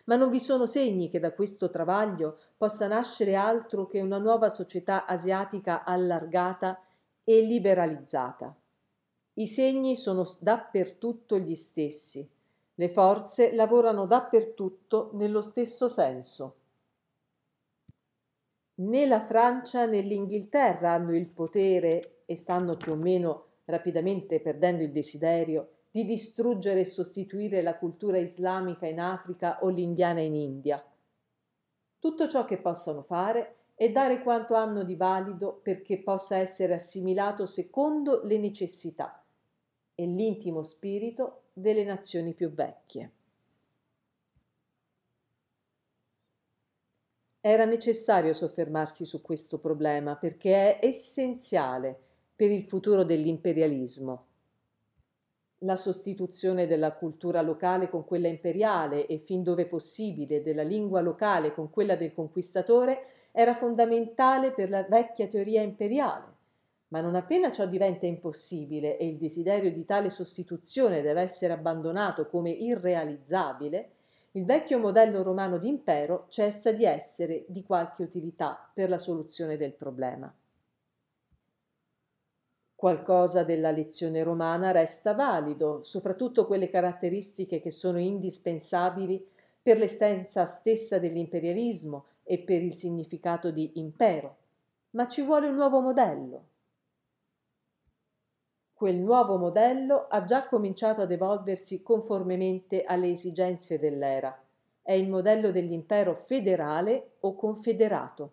Ma 0.06 0.16
non 0.18 0.30
vi 0.30 0.40
sono 0.40 0.68
segni 0.68 1.10
che 1.10 1.20
da 1.20 1.34
questo 1.34 1.72
travaglio 1.72 2.38
possa 2.56 2.88
nascere 2.88 3.34
altro 3.34 3.88
che 3.88 4.02
una 4.02 4.20
nuova 4.20 4.50
società 4.50 5.08
asiatica 5.08 5.84
allargata 5.84 6.80
e 7.24 7.42
liberalizzata. 7.42 8.56
I 9.34 9.48
segni 9.48 9.96
sono 9.96 10.30
dappertutto 10.42 11.40
gli 11.40 11.56
stessi 11.56 12.30
le 12.76 12.90
forze 12.90 13.54
lavorano 13.54 14.06
dappertutto 14.06 15.12
nello 15.14 15.42
stesso 15.42 15.90
senso. 15.90 16.56
Né 18.76 19.06
la 19.06 19.20
Francia 19.20 19.86
né 19.86 20.02
l'Inghilterra 20.02 20.94
hanno 20.94 21.16
il 21.16 21.28
potere 21.28 22.24
e 22.26 22.36
stanno 22.36 22.76
più 22.76 22.94
o 22.94 22.96
meno 22.96 23.46
rapidamente 23.66 24.40
perdendo 24.40 24.84
il 24.84 24.92
desiderio 24.92 25.70
di 25.92 26.06
distruggere 26.06 26.80
e 26.80 26.86
sostituire 26.86 27.62
la 27.62 27.78
cultura 27.78 28.18
islamica 28.18 28.88
in 28.88 29.00
Africa 29.00 29.60
o 29.62 29.68
l'indiana 29.68 30.22
in 30.22 30.36
India. 30.36 30.84
Tutto 32.00 32.28
ciò 32.28 32.46
che 32.46 32.58
possono 32.58 33.04
fare 33.04 33.58
è 33.76 33.92
dare 33.92 34.22
quanto 34.22 34.56
hanno 34.56 34.84
di 34.84 34.96
valido 34.96 35.60
perché 35.62 36.02
possa 36.02 36.38
essere 36.38 36.74
assimilato 36.74 37.46
secondo 37.46 38.22
le 38.24 38.38
necessità 38.38 39.24
e 39.94 40.06
l'intimo 40.06 40.64
spirito 40.64 41.41
delle 41.54 41.84
nazioni 41.84 42.34
più 42.34 42.52
vecchie. 42.52 43.12
Era 47.44 47.66
necessario 47.66 48.34
soffermarsi 48.34 49.04
su 49.04 49.22
questo 49.22 49.58
problema 49.58 50.16
perché 50.16 50.78
è 50.78 50.86
essenziale 50.86 52.00
per 52.36 52.52
il 52.52 52.64
futuro 52.64 53.04
dell'imperialismo. 53.04 54.28
La 55.64 55.76
sostituzione 55.76 56.68
della 56.68 56.94
cultura 56.94 57.42
locale 57.42 57.90
con 57.90 58.06
quella 58.06 58.28
imperiale 58.28 59.08
e 59.08 59.18
fin 59.18 59.42
dove 59.42 59.66
possibile 59.66 60.42
della 60.42 60.64
lingua 60.64 61.02
locale 61.02 61.54
con 61.54 61.70
quella 61.70 61.96
del 61.96 62.14
conquistatore 62.14 63.06
era 63.32 63.54
fondamentale 63.54 64.52
per 64.54 64.70
la 64.70 64.84
vecchia 64.84 65.28
teoria 65.28 65.62
imperiale. 65.62 66.31
Ma 66.92 67.00
non 67.00 67.16
appena 67.16 67.52
ciò 67.52 67.66
diventa 67.66 68.06
impossibile 68.06 68.98
e 68.98 69.08
il 69.08 69.18
desiderio 69.18 69.72
di 69.72 69.86
tale 69.86 70.10
sostituzione 70.10 71.02
deve 71.02 71.22
essere 71.22 71.54
abbandonato 71.54 72.28
come 72.28 72.50
irrealizzabile, 72.50 73.92
il 74.32 74.44
vecchio 74.44 74.78
modello 74.78 75.24
romano 75.24 75.58
d'impero 75.58 76.26
cessa 76.28 76.74
di 76.74 76.84
essere 76.84 77.46
di 77.48 77.64
qualche 77.64 78.04
utilità 78.04 78.70
per 78.74 78.90
la 78.90 78.98
soluzione 78.98 79.56
del 79.56 79.74
problema. 79.74 80.34
Qualcosa 82.76 83.44
della 83.44 83.72
lezione 83.72 84.24
romana 84.24 84.72
resta 84.72 85.14
valido, 85.14 85.84
soprattutto 85.84 86.46
quelle 86.46 86.70
caratteristiche 86.70 87.62
che 87.62 87.72
sono 87.72 88.00
indispensabili 88.00 89.24
per 89.62 89.78
l'essenza 89.78 90.46
stessa 90.46 90.98
dell'imperialismo 90.98 92.06
e 92.24 92.40
per 92.40 92.62
il 92.62 92.74
significato 92.74 93.52
di 93.52 93.74
impero. 93.76 94.38
Ma 94.92 95.08
ci 95.08 95.22
vuole 95.22 95.48
un 95.48 95.56
nuovo 95.56 95.80
modello. 95.80 96.51
Quel 98.82 98.98
nuovo 98.98 99.38
modello 99.38 100.08
ha 100.08 100.22
già 100.22 100.48
cominciato 100.48 101.02
ad 101.02 101.12
evolversi 101.12 101.84
conformemente 101.84 102.84
alle 102.84 103.12
esigenze 103.12 103.78
dell'era. 103.78 104.36
È 104.82 104.92
il 104.92 105.08
modello 105.08 105.52
dell'impero 105.52 106.16
federale 106.16 107.12
o 107.20 107.36
confederato. 107.36 108.32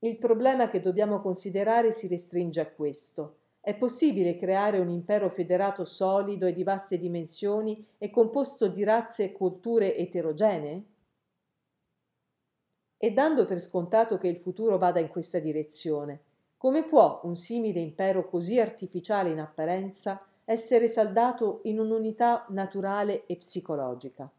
Il 0.00 0.18
problema 0.18 0.68
che 0.68 0.80
dobbiamo 0.80 1.22
considerare 1.22 1.92
si 1.92 2.08
restringe 2.08 2.60
a 2.60 2.70
questo. 2.70 3.36
È 3.58 3.74
possibile 3.74 4.36
creare 4.36 4.80
un 4.80 4.90
impero 4.90 5.30
federato 5.30 5.86
solido 5.86 6.44
e 6.44 6.52
di 6.52 6.62
vaste 6.62 6.98
dimensioni 6.98 7.82
e 7.96 8.10
composto 8.10 8.68
di 8.68 8.84
razze 8.84 9.24
e 9.24 9.32
culture 9.32 9.96
eterogenee? 9.96 10.84
E 12.98 13.12
dando 13.12 13.46
per 13.46 13.60
scontato 13.60 14.18
che 14.18 14.28
il 14.28 14.36
futuro 14.36 14.76
vada 14.76 15.00
in 15.00 15.08
questa 15.08 15.38
direzione, 15.38 16.24
come 16.60 16.84
può 16.84 17.22
un 17.22 17.36
simile 17.36 17.80
impero 17.80 18.28
così 18.28 18.60
artificiale 18.60 19.30
in 19.30 19.40
apparenza 19.40 20.22
essere 20.44 20.88
saldato 20.88 21.60
in 21.62 21.80
un'unità 21.80 22.44
naturale 22.50 23.24
e 23.24 23.38
psicologica? 23.38 24.30